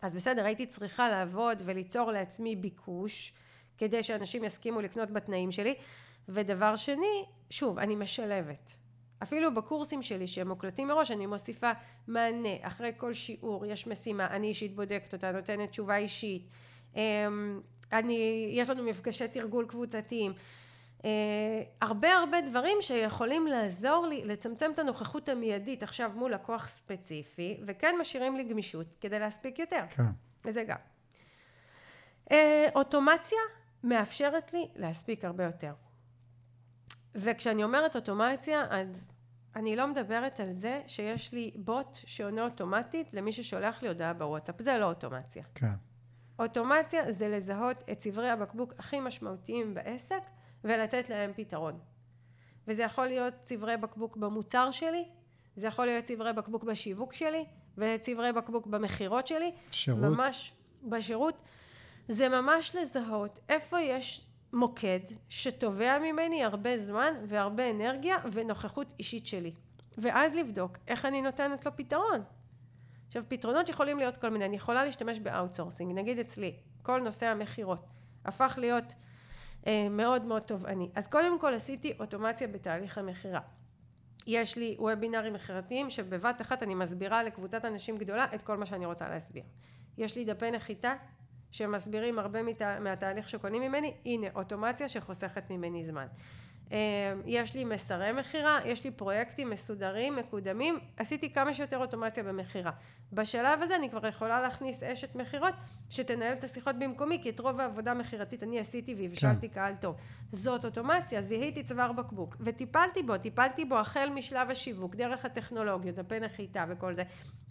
[0.01, 3.33] אז בסדר, הייתי צריכה לעבוד וליצור לעצמי ביקוש,
[3.77, 5.75] כדי שאנשים יסכימו לקנות בתנאים שלי.
[6.29, 8.78] ודבר שני, שוב, אני משלבת.
[9.23, 11.71] אפילו בקורסים שלי שהם מוקלטים מראש אני מוסיפה
[12.07, 12.49] מענה.
[12.61, 16.47] אחרי כל שיעור יש משימה אני אישית בודקת אותה נותנת תשובה אישית.
[16.95, 20.33] אמ, אני יש לנו מפגשי תרגול קבוצתיים.
[21.05, 21.09] אה,
[21.81, 25.83] הרבה הרבה דברים שיכולים לעזור לי לצמצם את הנוכחות המיידית.
[25.83, 29.83] עכשיו מול לקוח ספציפי וכן משאירים לי גמישות כדי להספיק יותר.
[29.89, 30.03] כן.
[30.45, 30.77] וזה גם.
[32.31, 33.39] אה, אוטומציה
[33.83, 35.73] מאפשרת לי להספיק הרבה יותר.
[37.15, 39.08] וכשאני אומרת אוטומציה, אז
[39.55, 44.61] אני לא מדברת על זה שיש לי בוט שעונה אוטומטית למי ששולח לי הודעה בוואטסאפ,
[44.61, 45.43] זה לא אוטומציה.
[45.55, 45.73] כן.
[46.39, 50.21] אוטומציה זה לזהות את צברי הבקבוק הכי משמעותיים בעסק
[50.63, 51.79] ולתת להם פתרון.
[52.67, 55.05] וזה יכול להיות צברי בקבוק במוצר שלי,
[55.55, 57.45] זה יכול להיות צווארי בקבוק בשיווק שלי,
[57.77, 59.51] וצווארי בקבוק במכירות שלי.
[59.71, 60.03] שירות.
[60.03, 61.41] ממש בשירות.
[62.07, 69.53] זה ממש לזהות איפה יש מוקד שתובע ממני הרבה זמן והרבה אנרגיה ונוכחות אישית שלי.
[69.97, 72.23] ואז לבדוק איך אני נותנת לו פתרון.
[73.07, 77.25] עכשיו פתרונות יכולים להיות כל מיני, אני יכולה להשתמש ב outsourcing, נגיד אצלי, כל נושא
[77.25, 77.85] המכירות
[78.25, 78.95] הפך להיות
[79.67, 80.89] אה, מאוד מאוד תובעני.
[80.95, 83.39] אז קודם כל עשיתי אוטומציה בתהליך המכירה.
[84.27, 88.85] יש לי וובינארים מכירתיים שבבת אחת אני מסבירה לקבוצת אנשים גדולה את כל מה שאני
[88.85, 89.43] רוצה להסביר.
[89.97, 90.93] יש לי דפי נחיתה
[91.51, 92.61] שמסבירים הרבה מת...
[92.61, 96.07] מהתהליך שקונים ממני, הנה אוטומציה שחוסכת ממני זמן.
[96.71, 102.71] אה, יש לי מסרי מכירה, יש לי פרויקטים מסודרים, מקודמים, עשיתי כמה שיותר אוטומציה במכירה.
[103.13, 105.53] בשלב הזה אני כבר יכולה להכניס אשת מכירות
[105.89, 109.53] שתנהל את השיחות במקומי, כי את רוב העבודה המכירתית אני עשיתי והבשלתי כן.
[109.53, 109.95] קהל טוב.
[110.29, 116.19] זאת אוטומציה, זיהיתי צוואר בקבוק וטיפלתי בו, טיפלתי בו החל משלב השיווק, דרך הטכנולוגיות, דפי
[116.19, 117.03] נחיתה וכל זה,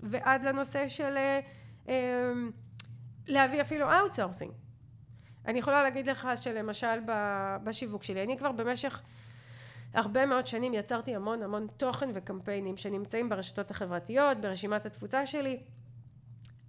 [0.02, 1.40] ועד לנושא של אה,
[1.88, 2.32] אה,
[3.28, 4.52] להביא אפילו outsourcing.
[5.46, 7.00] אני יכולה להגיד לך שלמשל
[7.64, 9.02] בשיווק שלי, אני כבר במשך
[9.94, 15.60] הרבה מאוד שנים יצרתי המון המון תוכן וקמפיינים שנמצאים ברשתות החברתיות, ברשימת התפוצה שלי.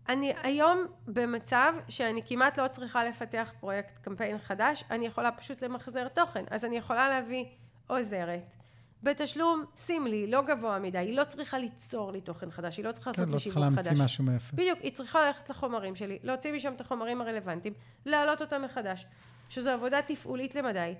[0.10, 6.08] אני היום במצב שאני כמעט לא צריכה לפתח פרויקט קמפיין חדש, אני יכולה פשוט למחזר
[6.08, 6.43] תוכן.
[6.52, 7.45] אז אני יכולה להביא
[7.88, 8.56] עוזרת,
[9.04, 13.10] בתשלום סמלי, לא גבוה מדי, היא לא צריכה ליצור לי תוכן חדש, היא לא צריכה
[13.10, 13.66] לעשות לי שיווק חדש.
[13.66, 14.54] כן, לא צריכה להמציא משהו מאפס.
[14.54, 17.74] בדיוק, היא צריכה ללכת לחומרים שלי, להוציא משם את החומרים הרלוונטיים,
[18.06, 19.06] להעלות אותם מחדש,
[19.50, 20.96] שזו עבודה תפעולית למדי,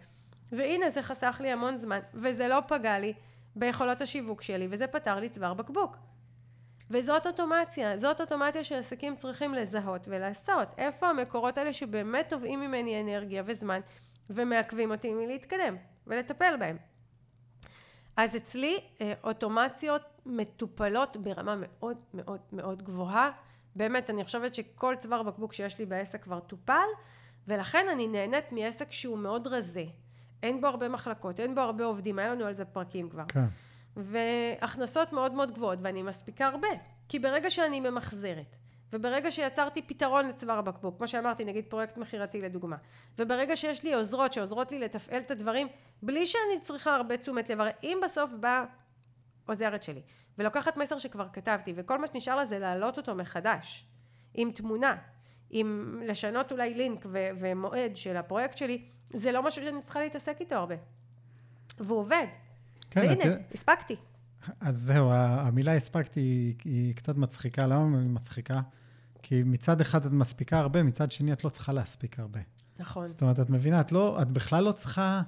[0.52, 3.14] והנה זה חסך לי המון זמן, וזה לא פגע לי
[3.56, 5.98] ביכולות השיווק שלי, וזה פתר לי צוואר בקבוק.
[6.92, 10.68] וזאת אוטומציה, זאת אוטומציה שעסקים צריכים לזהות ולעשות.
[10.78, 13.80] איפה המקורות האלה שבאמת תובעים ממני אנרגיה וזמן,
[14.30, 15.76] ומעכבים אותי מלהתקדם,
[16.08, 16.78] ולטפל בהם.
[18.20, 23.32] אז אצלי אה, אוטומציות מטופלות ברמה מאוד מאוד מאוד גבוהה.
[23.76, 26.88] באמת, אני חושבת שכל צוואר בקבוק שיש לי בעסק כבר טופל,
[27.48, 29.84] ולכן אני נהנית מעסק שהוא מאוד רזה.
[30.44, 33.24] אין בו הרבה מחלקות, אין בו הרבה עובדים, היה לנו על זה פרקים כבר.
[33.28, 33.46] כן.
[33.96, 36.68] והכנסות מאוד מאוד גבוהות, ואני מספיקה הרבה.
[37.10, 38.56] כי ברגע שאני ממחזרת,
[38.94, 42.76] וברגע שיצרתי פתרון לצוואר הבקבוק, כמו שאמרתי, נגיד פרויקט מכירתי לדוגמה,
[43.20, 45.68] וברגע שיש לי עוזרות שעוזרות לי לתפעל את הדברים,
[46.04, 48.64] בלי שאני צריכה הרבה תשומת לב, הרי אם בסוף באה
[49.46, 50.02] עוזרת שלי,
[50.38, 53.86] ולוקחת מסר שכבר כתבתי, וכל מה שנשאר לה זה להעלות אותו מחדש,
[54.34, 54.96] עם תמונה,
[55.50, 60.38] עם לשנות אולי לינק ו- ומועד של הפרויקט שלי, זה לא משהו שאני צריכה להתעסק
[60.40, 60.76] איתו הרבה.
[61.80, 62.26] והוא עובד.
[62.92, 63.54] כן, והנה, את...
[63.54, 63.96] הספקתי.
[64.60, 67.68] אז זהו, המילה הספקתי היא קצת מצחיקה.
[67.68, 68.62] למה היא מצחיקה?
[69.22, 72.40] כי מצד אחד את מספיקה הרבה, מצד שני את לא צריכה להספיק הרבה.
[72.80, 73.08] נכון.
[73.08, 75.22] זאת אומרת, את מבינה, את, לא, את בכלל לא צריכה,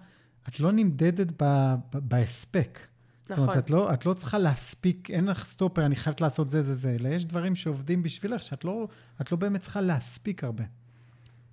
[0.50, 2.80] את לא נמדדת ב, ב, בהספק.
[2.80, 3.36] נכון.
[3.36, 3.60] זאת אומרת, נכון.
[3.60, 6.96] את לא, את לא צריכה להספיק, אין לך סטופר, אני חייבת לעשות זה, זה, זה,
[7.00, 8.88] אלא יש דברים שעובדים בשבילך, שאת לא,
[9.32, 10.64] לא באמת צריכה להספיק הרבה.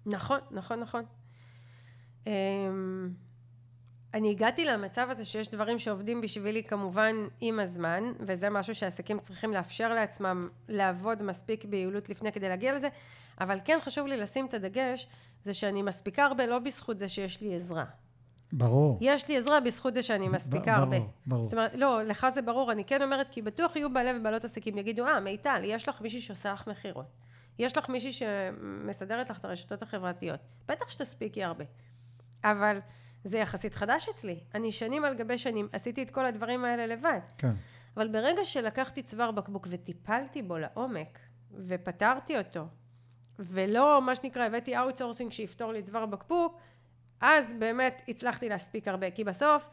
[0.07, 1.03] נכון, נכון, נכון.
[4.14, 9.53] אני הגעתי למצב הזה שיש דברים שעובדים בשבילי כמובן עם הזמן, וזה משהו שעסקים צריכים
[9.53, 12.88] לאפשר לעצמם לעבוד מספיק ביעילות לפני כדי להגיע לזה,
[13.40, 15.07] אבל כן חשוב לי לשים את הדגש,
[15.42, 17.85] זה שאני מספיקה הרבה לא בזכות זה שיש לי עזרה.
[18.53, 18.99] ברור.
[19.01, 20.97] יש לי עזרה בזכות זה שאני מספיקה ברור, הרבה.
[21.27, 21.44] ברור.
[21.44, 24.79] זאת אומרת, לא, לך זה ברור, אני כן אומרת, כי בטוח יהיו בעלי ובעלות עסקים,
[24.79, 27.07] יגידו, אה, מיטל, יש לך מישהי שעושה לך מכירות.
[27.59, 30.40] יש לך מישהי שמסדרת לך את הרשתות החברתיות.
[30.68, 31.64] בטח שתספיקי הרבה.
[32.44, 32.79] אבל
[33.29, 34.41] זה יחסית חדש אצלי.
[34.55, 37.21] אני שנים על גבי שנים עשיתי את כל הדברים האלה לבד.
[37.38, 37.53] כן.
[37.97, 41.19] אבל ברגע שלקחתי צוואר בקבוק וטיפלתי בו לעומק,
[41.67, 42.67] ופתרתי אותו,
[43.38, 46.61] ולא, מה שנקרא, הבאתי outsourcing שיפתור לי צוואר בקבוק,
[47.21, 49.11] אז באמת הצלחתי להספיק הרבה.
[49.11, 49.71] כי בסוף,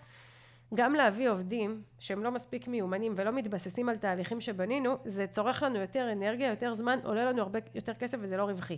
[0.73, 5.79] גם להביא עובדים שהם לא מספיק מיומנים ולא מתבססים על תהליכים שבנינו, זה צורך לנו
[5.79, 8.77] יותר אנרגיה, יותר זמן, עולה לנו הרבה יותר כסף וזה לא רווחי.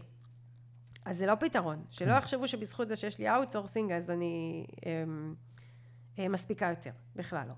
[1.08, 1.86] אז זה לא פתרון.
[1.89, 2.17] שלא כן.
[2.17, 5.36] יחשבו שבזכות זה שיש לי outsourcing, אז אני אמ,
[6.17, 6.91] אמ, מספיקה יותר.
[7.15, 7.54] בכלל לא.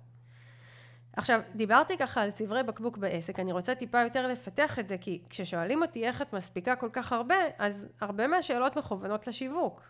[1.13, 5.21] עכשיו, דיברתי ככה על צברי בקבוק בעסק, אני רוצה טיפה יותר לפתח את זה, כי
[5.29, 9.81] כששואלים אותי איך את מספיקה כל כך הרבה, אז הרבה מהשאלות מכוונות לשיווק.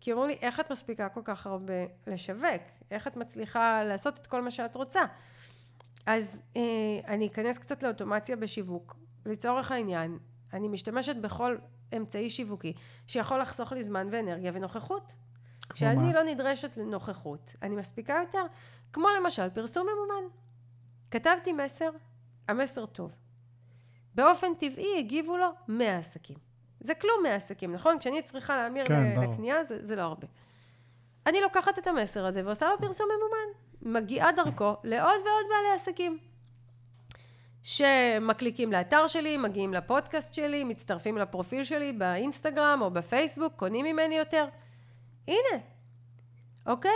[0.00, 1.74] כי אומרים לי, איך את מספיקה כל כך הרבה
[2.06, 2.62] לשווק?
[2.90, 5.00] איך את מצליחה לעשות את כל מה שאת רוצה?
[6.06, 6.62] אז אה,
[7.06, 8.96] אני אכנס קצת לאוטומציה בשיווק.
[9.26, 10.18] לצורך העניין,
[10.52, 11.56] אני משתמשת בכל
[11.96, 12.72] אמצעי שיווקי
[13.06, 15.12] שיכול לחסוך לי זמן ואנרגיה ונוכחות.
[15.72, 16.12] כשאני?
[16.12, 18.44] לא נדרשת לנוכחות, אני מספיקה יותר,
[18.92, 20.28] כמו למשל פרסום ממומן.
[21.10, 21.90] כתבתי מסר,
[22.48, 23.12] המסר טוב.
[24.14, 26.36] באופן טבעי הגיבו לו 100 עסקים.
[26.80, 27.98] זה כלום 100 עסקים, נכון?
[27.98, 29.14] כשאני צריכה להמיר כן.
[29.22, 30.26] לקנייה זה, זה לא הרבה.
[31.26, 34.00] אני לוקחת את המסר הזה ועושה לו פרסום ממומן.
[34.00, 36.18] מגיעה דרכו לעוד ועוד בעלי עסקים.
[37.62, 44.46] שמקליקים לאתר שלי, מגיעים לפודקאסט שלי, מצטרפים לפרופיל שלי באינסטגרם או בפייסבוק, קונים ממני יותר.
[45.28, 45.62] הנה,
[46.66, 46.92] אוקיי?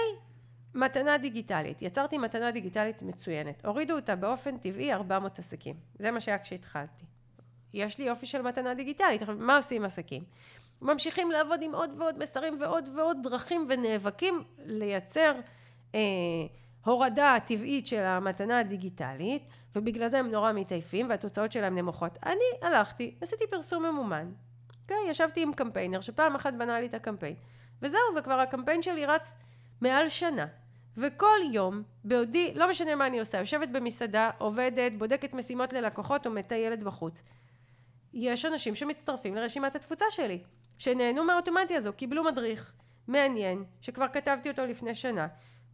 [0.75, 1.83] מתנה דיגיטלית.
[1.83, 3.65] יצרתי מתנה דיגיטלית מצוינת.
[3.65, 5.75] הורידו אותה באופן טבעי 400 עסקים.
[5.99, 7.05] זה מה שהיה כשהתחלתי.
[7.75, 9.23] יש לי יופי של מתנה דיגיטלית.
[9.23, 10.23] עכשיו, מה עושים עסקים?
[10.83, 15.33] ממשיכים לעבוד עם עוד ועוד מסרים ועוד ועוד דרכים ונאבקים לייצר
[15.95, 16.01] אה,
[16.85, 19.43] הורדה טבעית של המתנה הדיגיטלית,
[19.77, 22.19] ובגלל זה הם נורא מתעייפים והתוצאות שלהם נמוכות.
[22.27, 24.33] אני הלכתי, עשיתי פרסום ממומן.
[24.83, 24.97] אוקיי?
[25.09, 27.35] ישבתי עם קמפיינר שפעם אחת בנה לי את הקמפיין.
[27.83, 29.37] וזהו, וכבר הקמפיין שלי רץ
[29.81, 30.47] מעל שנה.
[30.97, 36.31] וכל יום, בעודי, לא משנה מה אני עושה, יושבת במסעדה, עובדת, בודקת משימות ללקוחות או
[36.31, 37.23] מטיילת בחוץ.
[38.13, 40.43] יש אנשים שמצטרפים לרשימת התפוצה שלי,
[40.79, 42.73] שנהנו מהאוטומציה הזו, קיבלו מדריך
[43.09, 45.27] מעניין, שכבר כתבתי אותו לפני שנה,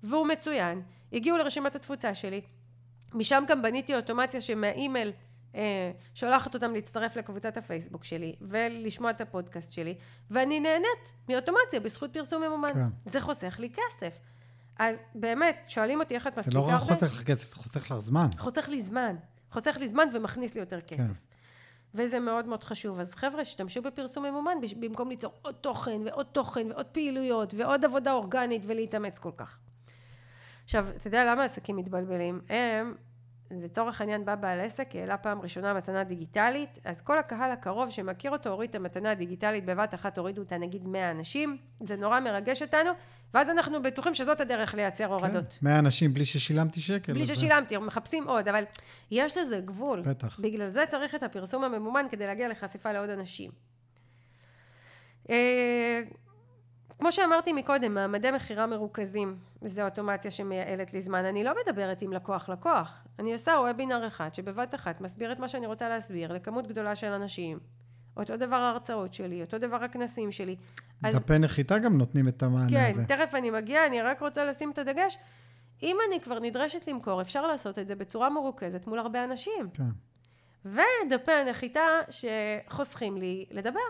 [0.03, 0.83] והוא מצוין,
[1.13, 2.41] הגיעו לרשימת התפוצה שלי,
[3.15, 5.13] משם גם בניתי אוטומציה שמהאימייל
[5.55, 9.95] אה, שולחת אותם להצטרף לקבוצת הפייסבוק שלי ולשמוע את הפודקאסט שלי,
[10.31, 12.75] ואני נהנית מאוטומציה בזכות פרסום ממומן.
[12.75, 13.11] כן.
[13.13, 14.19] זה חוסך לי כסף.
[14.79, 16.85] אז באמת, שואלים אותי איך את זה מספיקה לא רק הרבה?
[16.85, 18.27] חוסך לך כסף, זה חוסך לך זמן.
[18.39, 19.17] חוסך לי זמן.
[19.51, 20.99] חוסך לי זמן ומכניס לי יותר כסף.
[20.99, 21.13] כן.
[21.95, 23.01] וזה מאוד מאוד חשוב.
[23.01, 28.13] אז חבר'ה, השתמשו בפרסום ממומן במקום ליצור עוד תוכן ועוד תוכן ועוד פעילויות ועוד עבודה
[28.13, 29.59] אורגנית ולהתאמץ כל כך.
[30.71, 32.41] עכשיו, אתה יודע למה עסקים מתבלבלים?
[32.49, 32.95] הם,
[33.51, 38.31] לצורך העניין בא בעל עסק, העלה פעם ראשונה מתנה דיגיטלית, אז כל הקהל הקרוב שמכיר
[38.31, 41.57] אותו הוריד את המתנה הדיגיטלית בבת אחת, הורידו אותה נגיד 100 אנשים,
[41.87, 42.91] זה נורא מרגש אותנו,
[43.35, 45.45] ואז אנחנו בטוחים שזאת הדרך לייצר הורדות.
[45.61, 45.67] כן.
[45.67, 47.13] 100 אנשים בלי ששילמתי שקל.
[47.13, 48.65] בלי אז זה- ששילמתי, מחפשים עוד, אבל
[49.11, 50.01] יש לזה גבול.
[50.03, 50.41] בטח.
[50.41, 53.51] בגלל זה צריך את הפרסום הממומן כדי להגיע לחשיפה לעוד אנשים.
[57.01, 61.25] כמו שאמרתי מקודם, מעמדי מכירה מרוכזים, וזו אוטומציה שמייעלת לי זמן.
[61.25, 65.67] אני לא מדברת עם לקוח-לקוח, אני עושה וובינר אחד שבבת אחת מסביר את מה שאני
[65.67, 67.59] רוצה להסביר לכמות גדולה של אנשים.
[68.17, 70.57] אותו דבר ההרצאות שלי, אותו דבר הכנסים שלי.
[71.03, 73.05] אז דפי נחיתה גם נותנים את המענה כן, הזה.
[73.05, 75.19] תכף אני מגיעה, אני רק רוצה לשים את הדגש.
[75.83, 79.69] אם אני כבר נדרשת למכור, אפשר לעשות את זה בצורה מרוכזת מול הרבה אנשים.
[79.75, 79.85] כן.
[80.65, 83.81] ודפי הנחיתה שחוסכים לי לדבר.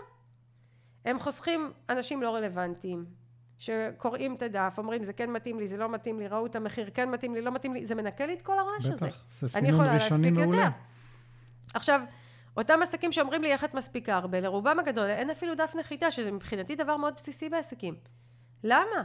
[1.05, 3.05] הם חוסכים אנשים לא רלוונטיים,
[3.59, 6.89] שקוראים את הדף, אומרים זה כן מתאים לי, זה לא מתאים לי, ראו את המחיר,
[6.93, 9.07] כן מתאים לי, לא מתאים לי, זה מנקה לי את כל הרעש הזה.
[9.07, 10.57] בטח, זה סינון ראשוני מעולה.
[10.57, 10.69] יותר.
[11.73, 12.01] עכשיו,
[12.57, 16.31] אותם עסקים שאומרים לי איך את מספיקה הרבה, לרובם הגדול אין אפילו דף נחיתה, שזה
[16.31, 17.95] מבחינתי דבר מאוד בסיסי בעסקים.
[18.63, 19.03] למה?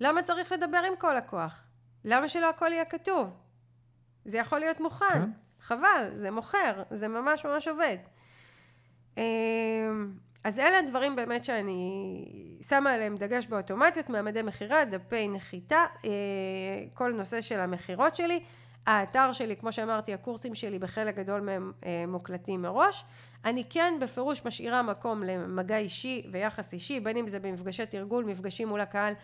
[0.00, 1.64] למה צריך לדבר עם כל לקוח?
[2.04, 3.30] למה שלא הכל יהיה כתוב?
[4.24, 5.06] זה יכול להיות מוכן.
[5.10, 5.30] כן.
[5.60, 7.96] חבל, זה מוכר, זה ממש ממש עובד.
[10.44, 12.24] אז אלה הדברים באמת שאני
[12.68, 16.10] שמה עליהם דגש באוטומציות, מעמדי מכירה, דפי נחיתה, אה,
[16.94, 18.40] כל נושא של המכירות שלי.
[18.86, 23.04] האתר שלי, כמו שאמרתי, הקורסים שלי בחלק גדול מהם אה, מוקלטים מראש.
[23.44, 28.68] אני כן בפירוש משאירה מקום למגע אישי ויחס אישי, בין אם זה במפגשי תרגול, מפגשים
[28.68, 29.14] מול הקהל,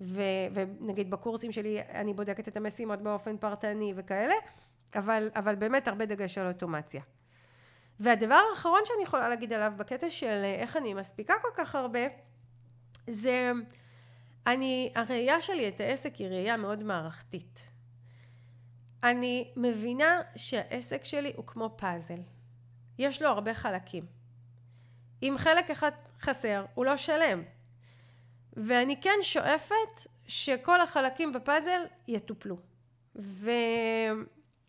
[0.00, 0.22] ו,
[0.54, 4.34] ונגיד בקורסים שלי אני בודקת את המשימות באופן פרטני וכאלה,
[4.94, 7.02] אבל, אבל באמת הרבה דגש על אוטומציה.
[8.00, 12.00] והדבר האחרון שאני יכולה להגיד עליו בקטע של אה, איך אני מספיקה כל כך הרבה,
[13.06, 13.52] זה
[14.46, 17.62] אני, הראייה שלי את העסק היא ראייה מאוד מערכתית.
[19.02, 22.20] אני מבינה שהעסק שלי הוא כמו פאזל.
[22.98, 24.06] יש לו הרבה חלקים.
[25.22, 27.42] אם חלק אחד חסר, הוא לא שלם.
[28.52, 32.56] ואני כן שואפת שכל החלקים בפאזל יטופלו.
[33.16, 33.50] ו...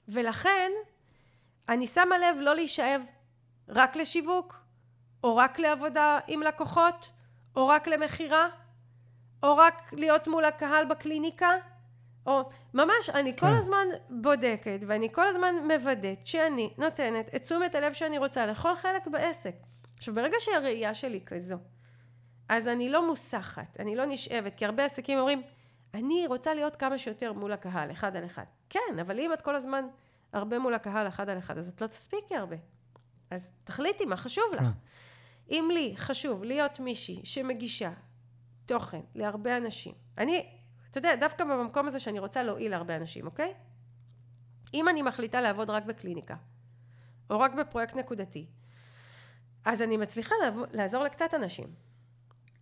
[0.07, 0.71] ולכן
[1.69, 3.01] אני שמה לב לא להישאב
[3.69, 4.55] רק לשיווק,
[5.23, 7.10] או רק לעבודה עם לקוחות,
[7.55, 8.47] או רק למכירה,
[9.43, 11.49] או רק להיות מול הקהל בקליניקה,
[12.25, 13.53] או ממש, אני כל כן.
[13.53, 19.08] הזמן בודקת ואני כל הזמן מוודאת שאני נותנת את תשומת הלב שאני רוצה לכל חלק
[19.08, 19.55] בעסק.
[19.97, 21.55] עכשיו, ברגע שהראייה שלי כזו,
[22.49, 25.41] אז אני לא מוסחת, אני לא נשאבת, כי הרבה עסקים אומרים,
[25.93, 28.43] אני רוצה להיות כמה שיותר מול הקהל, אחד על אחד.
[28.69, 29.86] כן, אבל אם את כל הזמן
[30.34, 32.55] הרבה מול הקהל, אחד על אחד, אז את לא תספיקי הרבה.
[33.31, 34.59] אז תחליטי מה חשוב לך.
[34.59, 34.65] כן.
[35.51, 37.91] אם לי חשוב להיות מישהי שמגישה
[38.65, 40.49] תוכן להרבה אנשים, אני,
[40.91, 43.53] אתה יודע, דווקא במקום הזה שאני רוצה להועיל להרבה אנשים, אוקיי?
[44.73, 46.35] אם אני מחליטה לעבוד רק בקליניקה,
[47.29, 48.45] או רק בפרויקט נקודתי,
[49.65, 50.35] אז אני מצליחה
[50.71, 51.67] לעזור לקצת אנשים.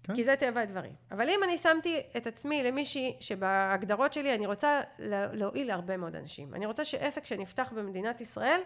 [0.04, 0.16] כן.
[0.16, 0.92] כי זה טבע הדברים.
[1.12, 6.16] אבל אם אני שמתי את עצמי למישהי שבהגדרות שלי אני רוצה לה- להועיל להרבה מאוד
[6.16, 6.54] אנשים.
[6.54, 8.62] אני רוצה שעסק שנפתח במדינת ישראל,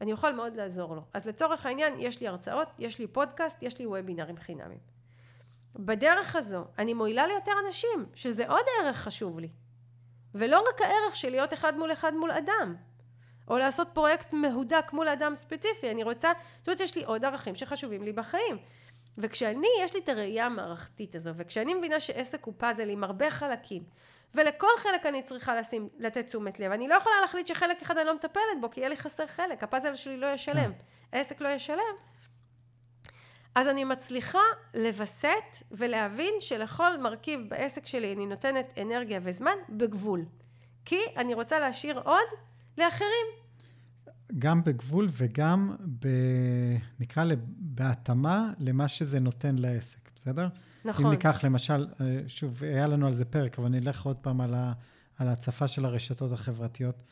[0.00, 1.02] אני אוכל מאוד לעזור לו.
[1.12, 4.78] אז לצורך העניין, יש לי הרצאות, יש לי פודקאסט, יש לי וובינרים חינמים.
[5.74, 9.48] בדרך הזו, אני מועילה ליותר אנשים, שזה עוד ערך חשוב לי.
[10.34, 12.76] ולא רק הערך של להיות אחד מול אחד מול אדם.
[13.48, 17.54] או לעשות פרויקט מהודק מול אדם ספציפי, אני רוצה, זאת אומרת, יש לי עוד ערכים
[17.54, 18.58] שחשובים לי בחיים.
[19.18, 23.82] וכשאני, יש לי את הראייה המערכתית הזו, וכשאני מבינה שעסק הוא פאזל עם הרבה חלקים,
[24.34, 28.06] ולכל חלק אני צריכה לשים, לתת תשומת לב, אני לא יכולה להחליט שחלק אחד אני
[28.06, 30.72] לא מטפלת בו, כי יהיה לי חסר חלק, הפאזל שלי לא ישלם,
[31.12, 31.94] העסק לא ישלם.
[33.54, 34.38] אז אני מצליחה
[34.74, 40.24] לווסת ולהבין שלכל מרכיב בעסק שלי אני נותנת אנרגיה וזמן בגבול.
[40.84, 42.26] כי אני רוצה להשאיר עוד
[42.78, 43.26] לאחרים.
[44.38, 46.08] גם בגבול וגם, ב,
[47.00, 50.48] נקרא לב, בהתאמה למה שזה נותן לעסק, בסדר?
[50.86, 51.04] נכון.
[51.04, 54.54] אם ניקח למשל, אה, שוב, היה לנו על זה פרק, אבל נלך עוד פעם על,
[54.54, 54.72] ה,
[55.18, 57.02] על ההצפה של הרשתות החברתיות.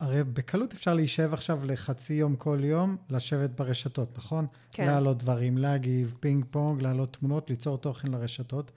[0.00, 4.46] הרי בקלות אפשר להישב עכשיו לחצי יום כל יום, לשבת ברשתות, נכון?
[4.70, 4.86] כן.
[4.86, 8.72] להעלות דברים, להגיב, פינג פונג, להעלות תמונות, ליצור תוכן לרשתות.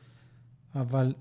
[0.76, 1.14] אבל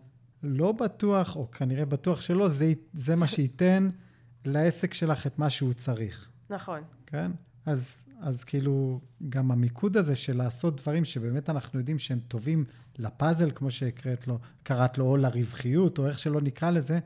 [0.42, 3.88] לא בטוח, או כנראה בטוח שלא, זה, זה מה שייתן
[4.44, 6.82] לעסק שלך את מה שהוא צריך, נכון.
[7.06, 7.30] כן?
[7.66, 12.64] אז, אז כאילו, גם המיקוד הזה של לעשות דברים שבאמת אנחנו יודעים שהם טובים
[12.98, 16.98] לפאזל, כמו שקראת לו, קראת לו, או לרווחיות, או איך שלא נקרא לזה,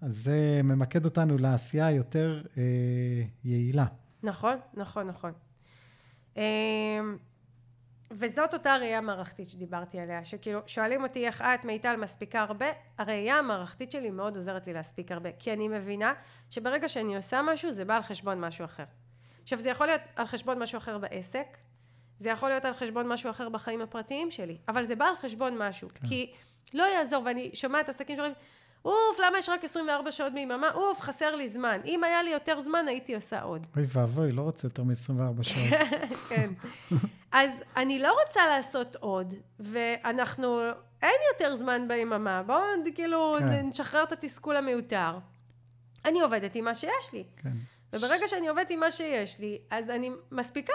[0.00, 2.62] אז זה ממקד אותנו לעשייה היותר אה,
[3.44, 3.86] יעילה.
[4.22, 5.32] נכון, נכון, נכון.
[6.36, 6.42] אמ,
[8.10, 12.66] וזאת אותה ראייה מערכתית שדיברתי עליה, שכאילו שואלים אותי איך את מיטל מספיקה הרבה,
[12.98, 16.12] הראייה המערכתית שלי מאוד עוזרת לי להספיק הרבה, כי אני מבינה
[16.50, 18.84] שברגע שאני עושה משהו זה בא על חשבון משהו אחר.
[19.50, 21.56] עכשיו זה יכול להיות על חשבון משהו אחר בעסק,
[22.18, 25.58] זה יכול להיות על חשבון משהו אחר בחיים הפרטיים שלי, אבל זה בא על חשבון
[25.58, 26.08] משהו, כן.
[26.08, 26.32] כי
[26.74, 28.34] לא יעזור, ואני שומעת עסקים שאומרים,
[28.84, 30.70] אוף, למה יש רק 24 שעות ביממה?
[30.74, 31.80] אוף, חסר לי זמן.
[31.84, 33.66] אם היה לי יותר זמן, הייתי עושה עוד.
[33.76, 35.80] אוי ואבוי, לא רוצה יותר מ-24 שעות.
[36.28, 36.50] כן.
[37.32, 40.60] אז אני לא רוצה לעשות עוד, ואנחנו,
[41.02, 42.60] אין יותר זמן ביממה, בואו
[42.94, 43.66] כאילו כן.
[43.66, 45.18] נשחרר את התסכול המיותר.
[46.04, 47.24] אני עובדת עם מה שיש לי.
[47.36, 47.52] כן.
[47.92, 50.72] וברגע שאני עובדת עם מה שיש לי, אז אני מספיקה.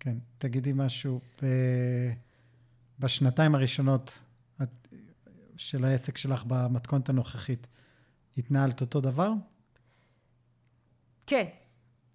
[0.00, 1.20] כן, תגידי משהו.
[1.42, 1.46] ב...
[2.98, 4.18] בשנתיים הראשונות
[4.62, 4.88] את...
[5.56, 7.66] של העסק שלך במתכונת הנוכחית,
[8.38, 9.32] התנהלת אותו דבר?
[11.26, 11.44] כן,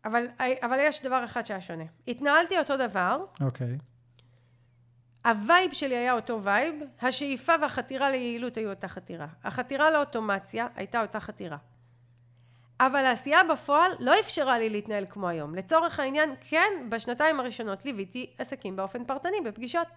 [0.05, 1.83] אבל, אבל יש דבר אחד שהיה שונה.
[2.07, 3.77] התנהלתי אותו דבר, אוקיי.
[5.25, 9.27] ה vibe שלי היה אותו vibe, השאיפה והחתירה ליעילות היו אותה חתירה.
[9.43, 11.57] החתירה לאוטומציה הייתה אותה חתירה.
[12.79, 15.55] אבל העשייה בפועל לא אפשרה לי להתנהל כמו היום.
[15.55, 19.87] לצורך העניין, כן, בשנתיים הראשונות ליוויתי עסקים באופן פרטני, בפגישות,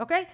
[0.00, 0.24] אוקיי?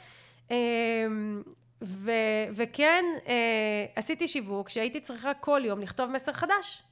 [0.50, 1.42] אמ,
[1.84, 2.10] ו,
[2.52, 6.82] וכן, אה, עשיתי שיווק שהייתי צריכה כל יום לכתוב מסר חדש.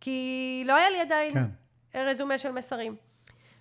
[0.00, 2.00] כי לא היה לי עדיין כן.
[2.00, 2.96] רזומה של מסרים.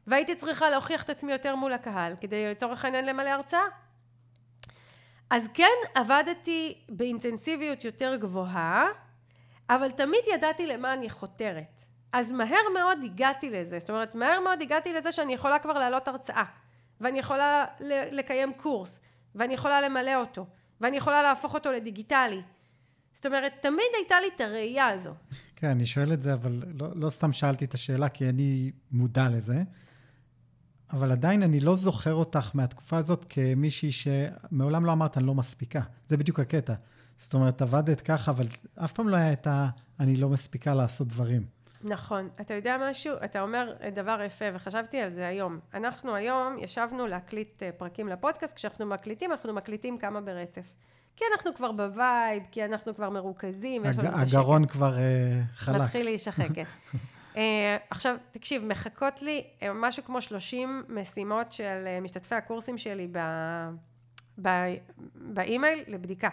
[0.07, 3.65] והייתי צריכה להוכיח את עצמי יותר מול הקהל, כדי לצורך העניין למלא הרצאה.
[5.29, 8.88] אז כן, עבדתי באינטנסיביות יותר גבוהה,
[9.69, 11.82] אבל תמיד ידעתי למה אני חותרת.
[12.12, 16.08] אז מהר מאוד הגעתי לזה, זאת אומרת, מהר מאוד הגעתי לזה שאני יכולה כבר להעלות
[16.08, 16.43] הרצאה,
[17.01, 17.65] ואני יכולה
[18.12, 18.99] לקיים קורס,
[19.36, 20.45] ואני יכולה למלא אותו,
[20.82, 22.41] ואני יכולה להפוך אותו לדיגיטלי.
[23.13, 25.13] זאת אומרת, תמיד הייתה לי את הראייה הזו.
[25.56, 29.27] כן, אני שואל את זה, אבל לא, לא סתם שאלתי את השאלה, כי אני מודע
[29.30, 29.62] לזה.
[30.91, 35.82] אבל עדיין אני לא זוכר אותך מהתקופה הזאת כמישהי שמעולם לא אמרת, אני לא מספיקה.
[36.08, 36.73] זה בדיוק הקטע.
[37.17, 39.69] זאת אומרת, עבדת ככה, אבל אף פעם לא היה את ה...
[39.99, 41.58] אני לא מספיקה לעשות דברים.
[41.84, 42.30] נכון.
[42.41, 43.13] אתה יודע משהו?
[43.25, 45.60] אתה אומר דבר יפה, וחשבתי על זה היום.
[45.73, 50.65] אנחנו היום ישבנו להקליט אה, פרקים לפודקאסט, כשאנחנו מקליטים, אנחנו מקליטים כמה ברצף.
[51.15, 54.06] כי אנחנו כבר ב vibe, כי אנחנו כבר מרוכזים, הג...
[54.06, 55.82] הגרון כבר uh, חלק.
[55.82, 56.63] מתחיל להישחק, כן.
[57.33, 57.37] uh,
[57.89, 63.19] עכשיו, תקשיב, מחכות לי uh, משהו כמו 30 משימות של uh, משתתפי הקורסים שלי ב...
[64.41, 64.50] ב...
[65.15, 66.29] באימייל לבדיקה.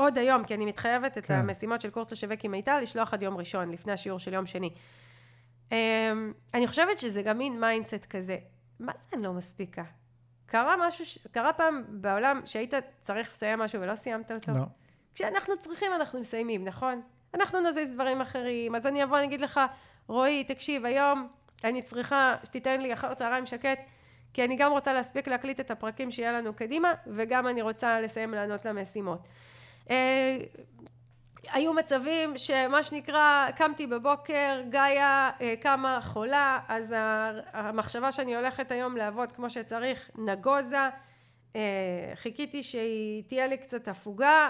[0.00, 1.34] עוד היום, כי אני מתחייבת את כן.
[1.34, 4.70] המשימות של קורס לשווק עם מיטל, לשלוח עד יום ראשון, לפני השיעור של יום שני.
[5.68, 5.72] Um,
[6.54, 8.36] אני חושבת שזה גם מין mindset כזה,
[8.80, 9.82] מה זה אני לא מספיקה?
[10.46, 14.52] קרה משהו, קרה פעם בעולם שהיית צריך לסיים משהו ולא סיימת אותו?
[14.52, 14.64] לא.
[15.14, 17.02] כשאנחנו צריכים אנחנו מסיימים, נכון?
[17.34, 19.60] אנחנו נזיז דברים אחרים, אז אני אבוא, אני אגיד לך,
[20.06, 21.28] רועי, תקשיב, היום
[21.64, 23.78] אני צריכה שתיתן לי אחר צהריים שקט,
[24.32, 28.34] כי אני גם רוצה להספיק להקליט את הפרקים שיהיה לנו קדימה, וגם אני רוצה לסיים
[28.34, 29.28] לענות למשימות.
[29.90, 30.38] אה,
[31.52, 36.94] היו מצבים שמה שנקרא, קמתי בבוקר, גאיה אה, קמה חולה, אז
[37.52, 40.88] המחשבה שאני הולכת היום לעבוד כמו שצריך נגוזה,
[41.56, 41.60] אה,
[42.14, 44.48] חיכיתי שהיא תהיה לי קצת הפוגה,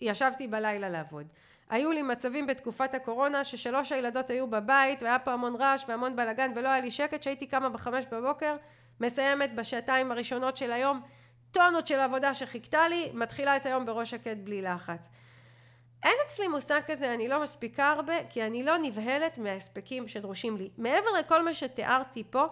[0.00, 1.26] ישבתי בלילה לעבוד.
[1.70, 6.52] היו לי מצבים בתקופת הקורונה ששלוש הילדות היו בבית והיה פה המון רעש והמון בלאגן
[6.56, 8.56] ולא היה לי שקט שהייתי קמה בחמש בבוקר
[9.00, 11.00] מסיימת בשעתיים הראשונות של היום
[11.54, 15.08] טונות של עבודה שחיכתה לי מתחילה את היום בראש שקט בלי לחץ
[16.02, 20.70] אין אצלי מושג כזה אני לא מספיקה הרבה כי אני לא נבהלת מההספקים שדרושים לי
[20.78, 22.46] מעבר לכל מה שתיארתי פה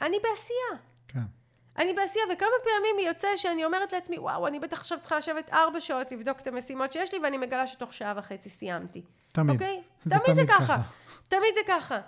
[0.00, 1.38] אני בעשייה כן.
[1.78, 5.80] אני בעשייה, וכמה פעמים יוצא שאני אומרת לעצמי, וואו, אני בטח עכשיו צריכה לשבת ארבע
[5.80, 9.02] שעות לבדוק את המשימות שיש לי, ואני מגלה שתוך שעה וחצי סיימתי.
[9.32, 9.54] תמיד.
[9.54, 9.82] אוקיי?
[10.04, 10.64] זה תמיד זה תמיד ככה.
[10.64, 10.82] ככה.
[11.28, 12.00] תמיד זה ככה.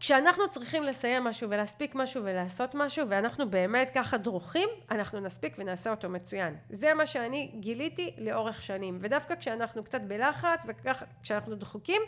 [0.00, 5.90] כשאנחנו צריכים לסיים משהו ולהספיק משהו ולעשות משהו, ואנחנו באמת ככה דרוכים, אנחנו נספיק ונעשה
[5.90, 6.56] אותו מצוין.
[6.70, 8.98] זה מה שאני גיליתי לאורך שנים.
[9.00, 12.02] ודווקא כשאנחנו קצת בלחץ, וככה, כשאנחנו דחוקים,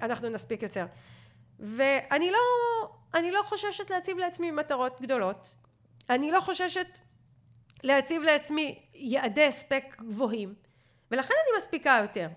[0.00, 0.86] אנחנו נספיק יותר.
[1.58, 2.38] ואני לא,
[3.14, 5.54] אני לא חוששת להציב לעצמי מטרות גדולות.
[6.10, 6.86] אני לא חוששת
[7.82, 10.54] להציב לעצמי יעדי הספק גבוהים,
[11.10, 12.28] ולכן אני מספיקה יותר.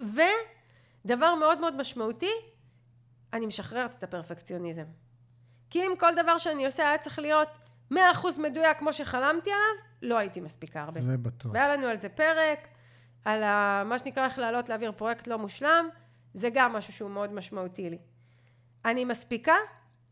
[0.00, 2.32] ודבר מאוד מאוד משמעותי,
[3.32, 4.84] אני משחררת את הפרפקציוניזם.
[5.70, 7.48] כי אם כל דבר שאני עושה היה צריך להיות
[7.90, 11.00] מאה אחוז מדויק כמו שחלמתי עליו, לא הייתי מספיקה הרבה.
[11.00, 11.52] זה בטוח.
[11.52, 12.68] והיה לנו על זה פרק,
[13.24, 15.88] על ה, מה שנקרא איך לעלות להעביר פרויקט לא מושלם,
[16.34, 17.98] זה גם משהו שהוא מאוד משמעותי לי.
[18.84, 19.54] אני מספיקה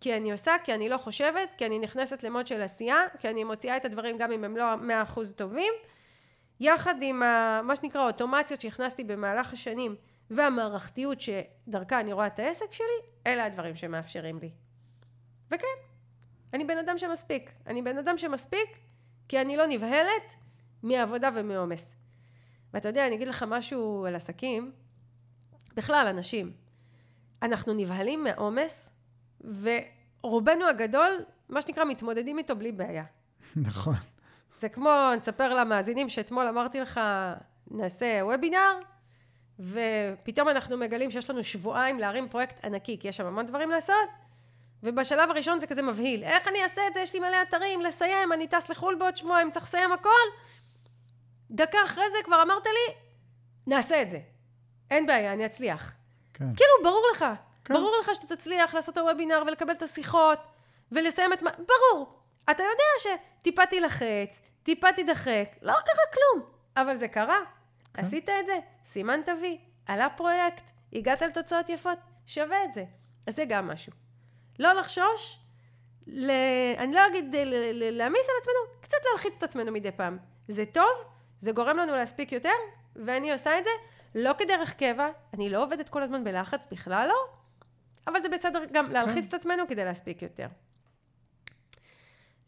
[0.01, 3.45] כי אני עושה, כי אני לא חושבת, כי אני נכנסת למוד של עשייה, כי אני
[3.45, 5.73] מוציאה את הדברים גם אם הם לא מאה אחוז טובים,
[6.61, 9.97] יחד עם ה, מה שנקרא אוטומציות שהכנסתי במהלך השנים
[10.31, 12.87] והמערכתיות שדרכה אני רואה את העסק שלי,
[13.27, 14.51] אלה הדברים שמאפשרים לי.
[15.51, 15.67] וכן,
[16.53, 17.51] אני בן אדם שמספיק.
[17.67, 18.79] אני בן אדם שמספיק
[19.29, 20.35] כי אני לא נבהלת
[20.83, 21.93] מעבודה ומעומס.
[22.75, 24.73] ואתה יודע, אני אגיד לך משהו על עסקים,
[25.75, 26.53] בכלל, אנשים.
[27.43, 28.91] אנחנו נבהלים מהעומס,
[29.41, 33.05] ורובנו הגדול, מה שנקרא, מתמודדים איתו בלי בעיה.
[33.57, 33.95] נכון.
[34.57, 37.01] זה כמו, נספר למאזינים שאתמול אמרתי לך,
[37.71, 38.81] נעשה וובינר,
[39.59, 44.09] ופתאום אנחנו מגלים שיש לנו שבועיים להרים פרויקט ענקי, כי יש שם המון דברים לעשות,
[44.83, 46.25] ובשלב הראשון זה כזה מבהיל.
[46.25, 47.01] איך אני אעשה את זה?
[47.01, 50.11] יש לי מלא אתרים, לסיים, אני טס לחו"ל בעוד שבועיים, צריך לסיים הכל.
[51.51, 52.95] דקה אחרי זה כבר אמרת לי,
[53.67, 54.19] נעשה את זה.
[54.91, 55.93] אין בעיה, אני אצליח.
[56.35, 56.45] כן.
[56.57, 57.25] כאילו, ברור לך.
[57.65, 57.75] כן.
[57.75, 60.39] ברור לך שאתה תצליח לעשות את הוובינר ולקבל את השיחות
[60.93, 61.51] ולסיים את מה...
[61.51, 62.19] ברור.
[62.51, 66.47] אתה יודע שטיפה תילחץ, טיפה תידחק, לא קרה כלום.
[66.77, 67.39] אבל זה קרה.
[67.95, 68.03] כן.
[68.03, 72.85] עשית את זה, סימנת וי, עלה פרויקט, הגעת לתוצאות יפות, שווה את זה.
[73.27, 73.93] אז זה גם משהו.
[74.59, 75.39] לא לחשוש,
[76.07, 76.31] ל...
[76.79, 80.19] אני לא אגיד ל- ל- להעמיס על עצמנו, קצת להלחיץ את עצמנו מדי פעם.
[80.49, 80.91] זה טוב,
[81.41, 82.53] זה גורם לנו להספיק יותר,
[82.97, 83.71] ואני עושה את זה
[84.15, 87.29] לא כדרך קבע, אני לא עובדת כל הזמן בלחץ, בכלל לא,
[88.07, 90.47] אבל זה בסדר גם להלחיץ את עצמנו כדי להספיק יותר.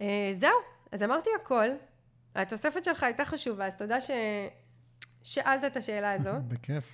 [0.00, 0.58] אה, זהו,
[0.92, 1.68] אז אמרתי הכל.
[2.34, 3.96] התוספת שלך הייתה חשובה, אז תודה
[5.22, 6.30] ששאלת את השאלה הזו.
[6.48, 6.92] בכיף.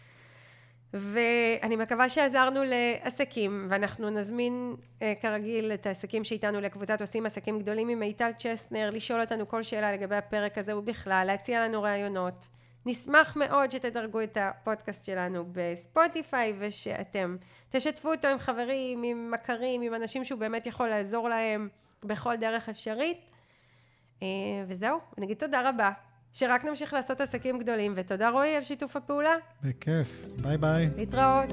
[0.92, 7.88] ואני מקווה שעזרנו לעסקים, ואנחנו נזמין אה, כרגיל את העסקים שאיתנו לקבוצת עושים עסקים גדולים
[7.88, 12.48] עם מיטל צ'סנר, לשאול אותנו כל שאלה לגבי הפרק הזה ובכלל, להציע לנו רעיונות.
[12.86, 17.36] נשמח מאוד שתדרגו את הפודקאסט שלנו בספוטיפיי ושאתם
[17.70, 21.68] תשתפו אותו עם חברים, עם מכרים, עם אנשים שהוא באמת יכול לעזור להם
[22.04, 23.20] בכל דרך אפשרית.
[24.22, 24.28] אה,
[24.66, 25.90] וזהו, נגיד תודה רבה,
[26.38, 29.34] שרק נמשיך לעשות עסקים גדולים, ותודה רועי על שיתוף הפעולה.
[29.62, 30.26] בכיף.
[30.42, 30.88] ביי ביי.
[30.96, 31.52] להתראות.